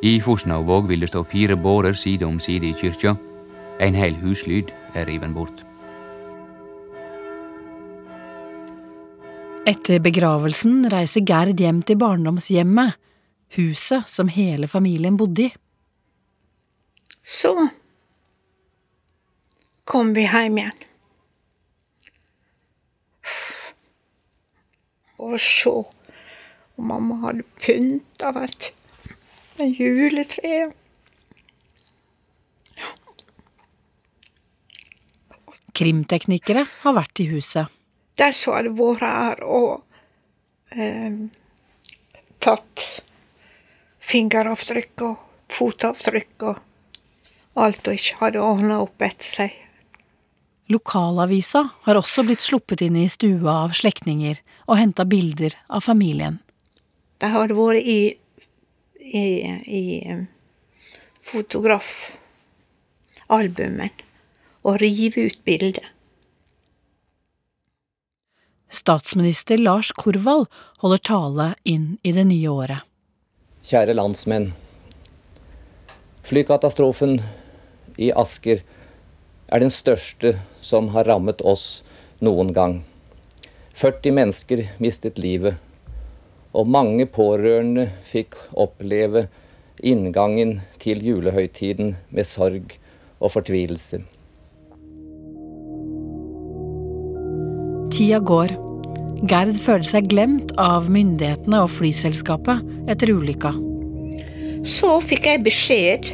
I 0.00 0.20
Fosnavåg 0.24 0.88
vil 0.88 1.04
det 1.04 1.10
stå 1.12 1.22
fire 1.28 1.56
bårer 1.60 1.92
side 1.92 2.24
om 2.24 2.38
side 2.40 2.70
i 2.70 2.72
kyrkja. 2.72 3.12
En 3.78 3.94
hel 3.94 4.16
huslyd 4.22 4.72
er 4.94 5.04
riven 5.04 5.36
bort. 5.36 5.60
Etter 9.68 10.00
begravelsen 10.00 10.88
reiser 10.88 11.28
Gerd 11.28 11.60
hjem 11.60 11.84
til 11.84 12.00
barndomshjemmet, 12.00 12.96
huset 13.58 14.08
som 14.08 14.32
hele 14.32 14.66
familien 14.66 15.20
bodde 15.20 15.50
i. 15.50 15.54
Så 17.20 17.52
kom 19.84 20.16
vi 20.16 20.24
hjem 20.24 20.62
igjen. 20.64 20.87
Og 25.18 25.38
se, 25.42 25.70
og 26.78 26.84
mamma 26.90 27.18
hadde 27.26 27.46
pynta, 27.58 28.30
vet 28.36 28.68
du. 28.68 29.14
Med 29.58 29.80
juletreet. 29.80 30.76
Krimteknikere 35.78 36.64
har 36.82 36.94
vært 36.94 37.22
i 37.22 37.28
huset. 37.32 37.66
De 38.18 38.30
som 38.34 38.54
hadde 38.56 38.74
vært 38.78 39.02
her 39.02 39.42
og 39.46 39.82
eh, 40.74 41.18
tatt 42.42 42.86
fingeravtrykk 44.08 45.04
og 45.06 45.52
fotavtrykk 45.52 46.46
og 46.48 46.64
alt, 47.58 47.88
og 47.88 47.94
ikke 47.94 48.18
hadde 48.22 48.42
ordna 48.42 48.82
opp 48.84 49.02
etter 49.02 49.34
seg. 49.38 49.56
Lokalavisa 50.68 51.62
har 51.86 51.96
også 51.96 52.26
blitt 52.28 52.42
sluppet 52.44 52.82
inn 52.84 52.96
i 53.00 53.06
stua 53.08 53.64
av 53.64 53.72
slektninger 53.76 54.36
og 54.66 54.76
henta 54.76 55.04
bilder 55.08 55.56
av 55.72 55.80
familien. 55.86 56.38
De 57.18 57.26
hadde 57.32 57.54
vært 57.56 57.84
i, 57.88 58.16
i, 59.00 59.48
i 59.64 60.04
fotografalbumet 61.24 63.92
og 64.68 64.76
rive 64.82 65.20
ut 65.30 65.44
bildet. 65.48 65.88
Statsminister 68.68 69.56
Lars 69.56 69.88
Korvald 69.96 70.52
holder 70.84 71.00
tale 71.08 71.56
inn 71.64 71.96
i 72.04 72.12
det 72.12 72.28
nye 72.28 72.48
året. 72.52 72.84
Kjære 73.64 73.96
landsmenn. 73.96 74.52
Flykatastrofen 76.28 77.24
i 77.96 78.12
Asker 78.12 78.60
er 79.48 79.62
den 79.62 79.72
største 79.72 80.34
som 80.60 80.90
har 80.94 81.08
rammet 81.08 81.40
oss 81.40 81.82
noen 82.24 82.52
gang. 82.52 82.82
40 83.78 84.14
mennesker 84.20 84.66
mistet 84.82 85.18
livet, 85.18 85.56
Og 86.56 86.64
mange 86.66 87.04
pårørende 87.04 87.90
fikk 88.08 88.34
oppleve 88.56 89.26
inngangen 89.84 90.62
til 90.80 91.02
julehøytiden 91.04 91.92
med 92.08 92.24
sorg 92.26 92.72
og 93.20 93.34
fortvilelse. 93.34 94.00
Tida 97.92 98.18
går. 98.24 98.56
Gerd 99.28 99.52
føler 99.60 99.86
seg 99.86 100.08
glemt 100.08 100.54
av 100.56 100.88
myndighetene 100.90 101.60
og 101.66 101.70
flyselskapet 101.76 102.64
etter 102.88 103.12
ulykka. 103.12 103.52
Så 104.64 104.96
fikk 105.04 105.28
jeg 105.28 105.44
beskjed 105.44 106.10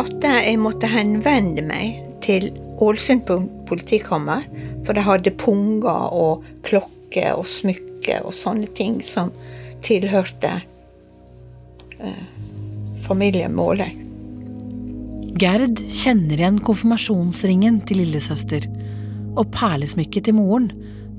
at 0.00 0.24
jeg 0.24 0.56
måtte 0.58 0.88
henvende 0.90 1.62
meg 1.68 2.03
til 2.24 2.50
Ålesund 2.82 3.28
politikammer, 3.68 4.46
for 4.84 4.96
de 4.96 5.04
hadde 5.04 5.34
punger 5.40 6.08
og 6.12 6.44
klokker 6.66 7.38
og 7.38 7.46
smykker 7.48 8.24
og 8.24 8.34
sånne 8.36 8.70
ting 8.76 8.98
som 9.06 9.30
tilhørte 9.84 10.56
eh, 12.00 12.24
familien 13.04 13.54
Måløy. 13.54 13.92
Gerd 15.34 15.80
kjenner 15.90 16.38
igjen 16.38 16.60
konfirmasjonsringen 16.62 17.80
til 17.88 18.02
lillesøster 18.04 18.68
og 19.34 19.48
perlesmykket 19.54 20.28
til 20.28 20.38
moren, 20.38 20.70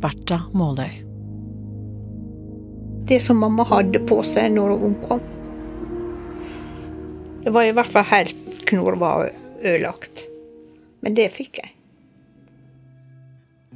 Bertha 0.01 0.45
Måløy. 0.55 1.01
Det 3.05 3.19
som 3.21 3.37
mamma 3.43 3.65
hadde 3.69 4.01
på 4.09 4.21
seg 4.25 4.55
når 4.55 4.77
hun 4.81 4.95
kom. 5.03 5.25
Det 7.43 7.53
var 7.53 7.67
i 7.67 7.75
hvert 7.75 7.91
fall 7.91 8.07
helt 8.09 8.63
knorr 8.65 8.97
ødelagt. 9.61 10.25
Men 11.03 11.17
det 11.17 11.31
fikk 11.35 11.59
jeg. 11.63 11.71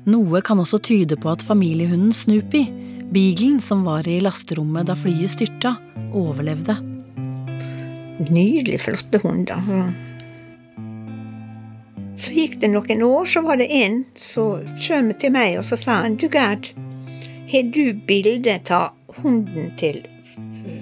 Noe 0.10 0.42
kan 0.46 0.62
også 0.62 0.80
tyde 0.82 1.18
på 1.20 1.30
at 1.32 1.44
familiehunden 1.46 2.14
Snoopy, 2.16 2.64
beaglen 3.12 3.60
som 3.62 3.84
var 3.86 4.08
i 4.08 4.20
lasterommet 4.24 4.88
da 4.88 4.96
flyet 4.98 5.34
styrta, 5.34 5.76
overlevde. 6.16 6.78
Nydelig 8.30 8.80
flotte 8.86 9.20
hunder. 9.24 9.60
Så 12.20 12.34
gikk 12.36 12.58
det 12.60 12.72
noen 12.74 13.04
år, 13.06 13.28
så 13.32 13.44
var 13.46 13.60
det 13.60 13.70
en 13.72 14.02
som 14.20 14.64
kom 14.82 15.14
til 15.20 15.36
meg 15.36 15.60
og 15.60 15.68
så 15.68 15.80
sa 15.80 16.02
han, 16.04 16.18
du 16.20 16.28
Gerd, 16.32 16.72
har 17.50 17.70
du 17.74 17.94
bilde 18.08 18.60
av 18.76 18.92
hunden 19.22 19.72
til 19.80 20.04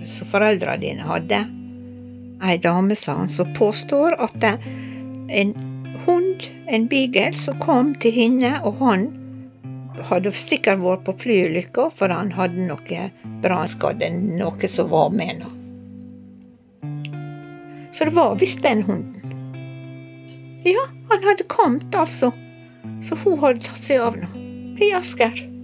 som 0.09 0.29
foreldrene 0.31 0.81
dine 0.81 1.05
hadde? 1.05 1.43
Ei 2.43 2.57
dame, 2.61 2.95
sa 2.97 3.19
han, 3.21 3.31
som 3.33 3.53
påstår 3.57 4.17
at 4.21 4.43
en 4.47 5.53
hund, 6.05 6.43
en 6.67 6.87
beagle, 6.91 7.31
som 7.37 7.57
kom 7.63 7.93
til 8.01 8.13
henne, 8.15 8.53
og 8.67 8.81
han 8.83 9.07
hadde 10.09 10.33
sikkert 10.37 10.81
vært 10.83 11.05
på 11.07 11.15
flyulykka, 11.23 11.89
for 11.97 12.13
han 12.13 12.31
hadde 12.37 12.67
noe 12.69 13.07
brannskadde, 13.43 14.11
noe 14.37 14.69
som 14.71 14.91
var 14.93 15.09
med 15.15 15.41
nå. 15.41 15.53
Så 17.91 18.05
det 18.05 18.13
var 18.13 18.35
visst 18.37 18.61
den 18.61 18.83
hunden. 18.85 19.17
Ja, 20.67 20.83
han 21.09 21.23
hadde 21.23 21.47
kommet, 21.49 21.95
altså. 21.95 22.31
Så 23.01 23.17
hun 23.23 23.39
hadde 23.41 23.65
tatt 23.65 23.81
seg 23.81 24.03
av 24.03 24.17
nå. 24.19 24.29
I 24.77 24.91
Asker. 24.93 25.56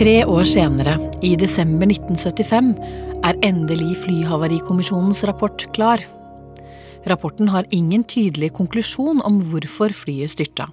Tre 0.00 0.22
år 0.24 0.46
senere, 0.48 0.94
i 1.20 1.34
desember 1.36 1.90
1975, 1.92 2.70
er 3.20 3.36
endelig 3.44 3.98
Flyhavarikommisjonens 4.00 5.18
rapport 5.28 5.66
klar. 5.76 6.00
Rapporten 7.04 7.50
har 7.52 7.66
ingen 7.68 8.00
tydelig 8.08 8.54
konklusjon 8.56 9.18
om 9.28 9.42
hvorfor 9.50 9.92
flyet 9.92 10.32
styrta. 10.32 10.70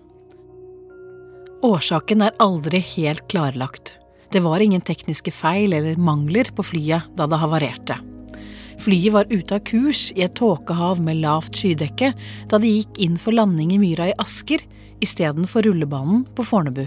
Årsaken 1.59 2.23
er 2.23 2.39
aldri 2.39 2.79
helt 2.93 3.25
klarlagt. 3.27 3.97
Det 4.31 4.39
var 4.45 4.63
ingen 4.63 4.85
tekniske 4.87 5.33
feil 5.35 5.75
eller 5.75 5.99
mangler 5.99 6.47
på 6.55 6.63
flyet 6.63 7.09
da 7.19 7.27
det 7.27 7.39
havarerte. 7.41 7.97
Flyet 8.79 9.11
var 9.11 9.27
ute 9.27 9.57
av 9.57 9.65
kurs 9.67 10.05
i 10.15 10.23
et 10.23 10.37
tåkehav 10.39 11.01
med 11.03 11.19
lavt 11.19 11.59
skydekke 11.59 12.13
da 12.47 12.61
det 12.63 12.71
gikk 12.77 13.03
inn 13.09 13.19
for 13.19 13.35
landing 13.35 13.75
i 13.75 13.81
myra 13.83 14.07
i 14.07 14.15
Asker 14.23 14.63
istedenfor 15.03 15.67
rullebanen 15.67 16.23
på 16.31 16.47
Fornebu. 16.47 16.85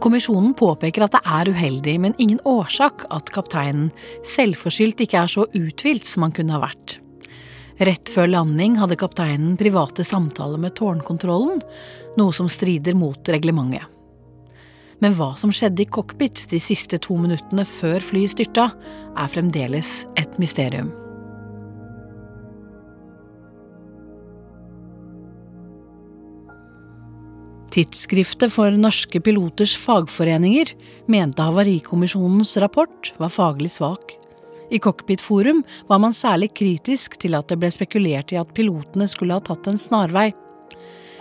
Kommisjonen 0.00 0.54
påpeker 0.56 1.04
at 1.04 1.12
det 1.12 1.20
er 1.28 1.50
uheldig, 1.52 1.94
men 2.00 2.16
ingen 2.16 2.40
årsak 2.48 3.04
at 3.12 3.28
kapteinen 3.34 3.90
selvforskyldt 4.24 5.02
ikke 5.04 5.20
er 5.20 5.32
så 5.32 5.44
uthvilt 5.52 6.08
som 6.08 6.24
han 6.24 6.32
kunne 6.36 6.56
ha 6.56 6.62
vært. 6.62 6.96
Rett 7.84 8.12
før 8.12 8.28
landing 8.32 8.78
hadde 8.80 8.96
kapteinen 9.00 9.58
private 9.60 10.04
samtaler 10.04 10.60
med 10.60 10.74
tårnkontrollen, 10.80 11.60
noe 12.20 12.36
som 12.36 12.48
strider 12.48 12.96
mot 12.96 13.28
reglementet. 13.28 13.84
Men 15.00 15.16
hva 15.16 15.30
som 15.40 15.52
skjedde 15.52 15.86
i 15.86 15.88
cockpit 15.88 16.46
de 16.50 16.60
siste 16.60 17.00
to 17.00 17.16
minuttene 17.20 17.64
før 17.68 18.04
flyet 18.04 18.34
styrta, 18.34 18.70
er 19.16 19.32
fremdeles 19.32 20.02
et 20.20 20.36
mysterium. 20.40 20.92
Tidsskriftet 27.70 28.50
for 28.50 28.74
norske 28.74 29.20
piloters 29.22 29.76
fagforeninger 29.78 30.72
mente 31.06 31.44
Havarikommisjonens 31.46 32.56
rapport 32.58 33.12
var 33.22 33.30
faglig 33.30 33.70
svak. 33.76 34.16
I 34.70 34.78
Cockpit-forum 34.82 35.62
var 35.86 36.02
man 36.02 36.14
særlig 36.14 36.50
kritisk 36.58 37.14
til 37.22 37.36
at 37.38 37.50
det 37.50 37.60
ble 37.62 37.70
spekulert 37.74 38.34
i 38.34 38.38
at 38.42 38.50
pilotene 38.54 39.06
skulle 39.10 39.38
ha 39.38 39.42
tatt 39.42 39.70
en 39.70 39.78
snarvei. 39.78 40.32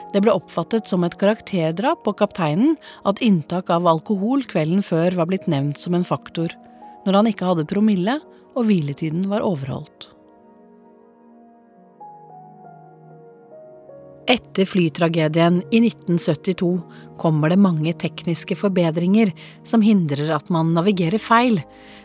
Det 0.09 0.23
ble 0.25 0.33
oppfattet 0.33 0.89
som 0.89 1.05
et 1.05 1.17
karakterdrap 1.21 2.01
på 2.05 2.15
kapteinen 2.17 2.77
at 3.05 3.21
inntak 3.21 3.69
av 3.73 3.85
alkohol 3.89 4.41
kvelden 4.49 4.81
før 4.85 5.21
var 5.21 5.29
blitt 5.29 5.45
nevnt 5.49 5.77
som 5.77 5.93
en 5.97 6.07
faktor, 6.07 6.53
når 7.05 7.21
han 7.21 7.29
ikke 7.29 7.51
hadde 7.51 7.69
promille 7.69 8.17
og 8.57 8.65
hviletiden 8.65 9.29
var 9.29 9.45
overholdt. 9.45 10.15
Etter 14.29 14.65
flytragedien 14.65 15.63
i 15.71 15.79
1972 15.87 16.81
kommer 17.17 17.49
det 17.49 17.57
mange 17.57 17.93
tekniske 17.97 18.53
forbedringer 18.59 19.31
som 19.65 19.81
hindrer 19.81 20.29
at 20.35 20.51
man 20.53 20.69
navigerer 20.75 21.17
feil, 21.17 21.57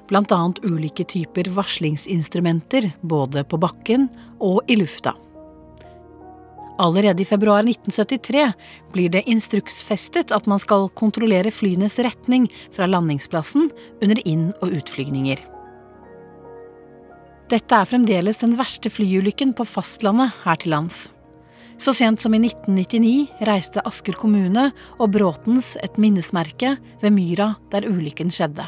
bl.a. 0.08 0.38
ulike 0.64 1.04
typer 1.04 1.50
varslingsinstrumenter 1.52 2.88
både 3.04 3.44
på 3.44 3.60
bakken 3.60 4.08
og 4.40 4.64
i 4.72 4.78
lufta. 4.80 5.12
Allerede 6.80 7.22
i 7.22 7.28
februar 7.28 7.60
1973 7.60 8.46
blir 8.94 9.12
det 9.12 9.26
instruksfestet 9.30 10.32
at 10.32 10.48
man 10.50 10.62
skal 10.62 10.88
kontrollere 10.96 11.52
flyenes 11.52 12.00
retning 12.02 12.48
fra 12.72 12.88
landingsplassen 12.88 13.68
under 14.00 14.22
inn- 14.24 14.54
og 14.64 14.72
utflygninger. 14.80 15.44
Dette 17.52 17.76
er 17.76 17.84
fremdeles 17.86 18.40
den 18.40 18.56
verste 18.56 18.88
flyulykken 18.88 19.52
på 19.52 19.68
fastlandet 19.68 20.32
her 20.46 20.56
til 20.64 20.72
lands. 20.72 21.04
Så 21.78 21.94
sent 21.96 22.20
som 22.22 22.34
i 22.34 22.38
1999 22.38 23.26
reiste 23.48 23.80
Asker 23.84 24.12
kommune 24.18 24.72
og 24.98 25.12
Bråtens 25.14 25.76
et 25.82 25.98
minnesmerke 26.00 26.76
ved 27.02 27.12
myra 27.14 27.54
der 27.72 27.88
ulykken 27.90 28.30
skjedde. 28.32 28.66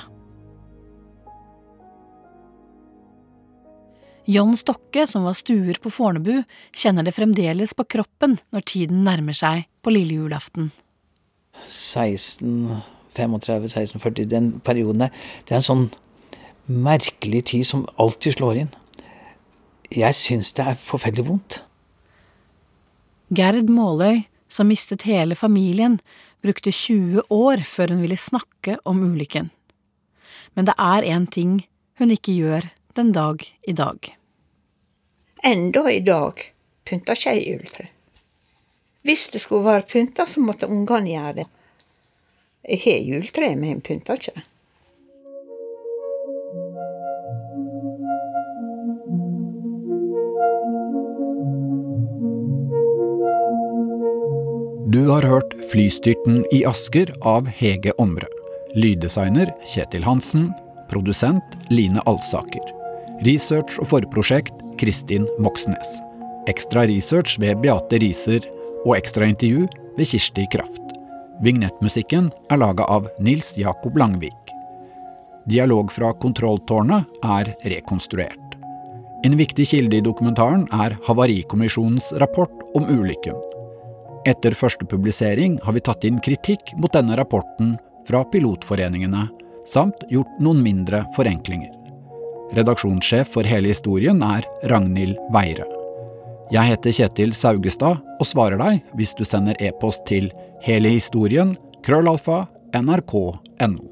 John 4.26 4.56
Stokke, 4.58 5.06
som 5.06 5.22
var 5.22 5.38
stuer 5.38 5.78
på 5.78 5.86
Fornebu, 5.94 6.42
kjenner 6.74 7.06
det 7.06 7.14
fremdeles 7.14 7.70
på 7.78 7.86
kroppen 7.86 8.42
når 8.50 8.66
tiden 8.66 9.06
nærmer 9.06 9.30
seg 9.38 9.70
på 9.86 9.94
lille 9.94 10.18
julaften. 10.18 10.74
1635-1640, 11.62 14.26
den 14.26 14.58
perioden 14.66 15.06
der, 15.06 15.14
det 15.46 15.54
er 15.54 15.62
en 15.62 15.70
sånn 15.70 15.86
merkelig 16.66 17.46
tid 17.52 17.62
som 17.68 17.86
alltid 18.02 18.34
slår 18.34 18.56
inn. 18.64 18.72
Jeg 19.94 20.10
syns 20.18 20.50
det 20.58 20.64
er 20.66 20.74
forferdelig 20.80 21.28
vondt. 21.28 21.62
Gerd 23.28 23.70
Måløy, 23.70 24.22
som 24.48 24.68
mistet 24.70 25.02
hele 25.02 25.34
familien, 25.34 25.98
brukte 26.42 26.70
20 26.70 27.24
år 27.32 27.64
før 27.66 27.90
hun 27.90 28.04
ville 28.04 28.18
snakke 28.20 28.76
om 28.86 29.00
ulykken. 29.02 29.50
Men 30.54 30.68
det 30.68 30.76
er 30.78 31.08
én 31.10 31.26
ting 31.26 31.58
hun 31.98 32.14
ikke 32.14 32.36
gjør 32.36 32.68
den 32.94 33.10
dag 33.12 33.42
i 33.66 33.74
dag. 33.74 34.12
Enda 35.42 35.82
i 35.90 36.00
dag 36.06 36.44
pynter 36.86 37.18
ikke 37.18 37.34
jeg 37.34 37.48
juletre. 37.50 37.88
Hvis 39.02 39.26
det 39.34 39.42
skulle 39.42 39.66
være 39.66 39.88
pynta, 39.90 40.26
så 40.26 40.40
måtte 40.40 40.70
ungene 40.70 41.10
gjøre 41.10 41.34
det. 41.40 41.48
Jeg 42.66 42.82
har 42.84 43.04
juletreet, 43.10 43.58
men 43.58 43.74
jeg 43.74 43.82
pynter 43.86 44.22
ikke 44.22 44.38
det. 44.38 44.46
Du 54.88 55.08
har 55.08 55.22
hørt 55.22 55.54
Flystyrten 55.72 56.44
i 56.54 56.60
Asker 56.64 57.10
av 57.26 57.48
Hege 57.50 57.90
Omre. 57.98 58.28
Lyddesigner 58.78 59.50
Kjetil 59.66 60.04
Hansen. 60.06 60.52
Produsent 60.86 61.56
Line 61.74 61.98
Alsaker. 62.06 62.62
Research 63.26 63.80
og 63.82 63.88
forprosjekt 63.90 64.54
Kristin 64.78 65.26
Moxnes. 65.42 65.96
Ekstra 66.46 66.84
research 66.86 67.34
ved 67.42 67.58
Beate 67.64 67.98
Riser 67.98 68.46
og 68.84 68.94
ekstra 68.94 69.26
intervju 69.26 69.66
ved 69.98 70.06
Kirsti 70.12 70.46
Kraft. 70.54 70.94
Vignettmusikken 71.42 72.30
er 72.54 72.62
laga 72.62 72.86
av 72.86 73.10
Nils 73.18 73.56
Jakob 73.58 73.98
Langvik. 73.98 74.54
Dialog 75.50 75.90
fra 75.90 76.12
kontrolltårnet 76.14 77.26
er 77.26 77.56
rekonstruert. 77.74 78.54
En 79.26 79.34
viktig 79.34 79.66
kilde 79.66 79.98
i 79.98 80.06
dokumentaren 80.06 80.68
er 80.70 80.94
Havarikommisjonens 81.10 82.12
rapport 82.22 82.54
om 82.78 82.86
ulykken. 82.86 83.34
Etter 84.26 84.56
første 84.58 84.86
publisering 84.90 85.60
har 85.62 85.76
vi 85.76 85.82
tatt 85.86 86.04
inn 86.04 86.18
kritikk 86.18 86.72
mot 86.82 86.90
denne 86.94 87.14
rapporten 87.18 87.76
fra 88.08 88.24
pilotforeningene, 88.32 89.28
samt 89.70 90.02
gjort 90.10 90.40
noen 90.42 90.64
mindre 90.64 91.04
forenklinger. 91.14 91.70
Redaksjonssjef 92.56 93.30
for 93.36 93.46
hele 93.46 93.70
historien 93.70 94.22
er 94.26 94.46
Ragnhild 94.70 95.18
Weire. 95.34 95.66
Jeg 96.54 96.72
heter 96.72 96.94
Kjetil 96.94 97.34
Saugestad 97.34 98.02
og 98.02 98.26
svarer 98.26 98.58
deg 98.58 98.82
hvis 98.98 99.14
du 99.18 99.24
sender 99.26 99.58
e-post 99.62 100.04
til 100.10 100.30
hele 100.62 100.94
historien 100.94 101.54
krøllalfa 101.86 102.44
nrk.no. 102.74 103.90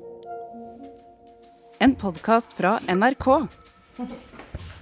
En 1.83 1.95
podkast 1.99 2.55
fra 2.59 2.79
NRK. 2.91 3.29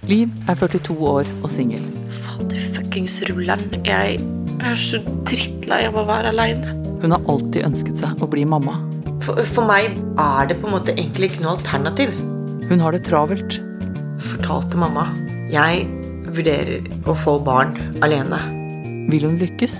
Liv 0.09 0.33
er 0.49 0.57
42 0.61 0.97
år 1.13 1.29
og 1.41 1.49
singel. 1.53 1.85
Fader 2.23 2.71
fuckings 2.73 3.21
rulleren. 3.29 4.42
Jeg 4.59 4.71
er 4.71 4.79
så 4.79 4.99
drittlei 5.27 5.83
av 5.89 5.97
å 5.99 6.05
være 6.07 6.31
aleine. 6.33 6.73
Hun 7.01 7.11
har 7.15 7.25
alltid 7.31 7.65
ønsket 7.67 7.99
seg 7.99 8.21
å 8.23 8.29
bli 8.31 8.45
mamma. 8.47 8.77
For, 9.23 9.39
for 9.47 9.67
meg 9.67 9.97
er 10.19 10.49
det 10.49 10.57
på 10.61 10.69
en 10.69 10.75
måte 10.75 10.95
egentlig 10.95 11.31
ikke 11.31 11.43
noe 11.43 11.57
alternativ. 11.57 12.13
Hun 12.69 12.83
har 12.83 12.95
det 12.95 13.03
travelt. 13.07 13.59
Fortalte 14.23 14.79
mamma. 14.79 15.09
Jeg 15.51 15.85
vurderer 16.33 16.87
å 17.09 17.15
få 17.17 17.37
barn 17.43 17.75
alene. 18.05 18.39
Vil 19.11 19.27
hun 19.27 19.39
lykkes? 19.41 19.77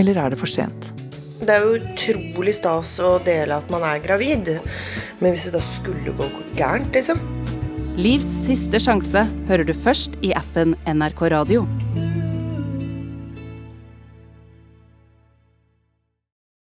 Eller 0.00 0.20
er 0.20 0.32
det 0.32 0.40
for 0.40 0.50
sent? 0.50 0.92
Det 1.40 1.54
er 1.54 1.64
jo 1.64 1.78
utrolig 1.80 2.54
stas 2.58 2.92
å 3.00 3.16
dele 3.24 3.56
at 3.56 3.70
man 3.72 3.84
er 3.88 4.02
gravid, 4.04 4.52
men 5.20 5.32
hvis 5.32 5.48
det 5.48 5.56
da 5.56 5.62
skulle 5.64 6.12
gå 6.18 6.28
gærent, 6.58 6.92
liksom 6.92 7.20
Livs 8.00 8.28
siste 8.46 8.78
sjanse 8.80 9.24
hører 9.48 9.66
du 9.66 9.74
først 9.74 10.14
i 10.24 10.30
appen 10.36 10.76
NRK 10.88 11.24
Radio. 11.34 11.66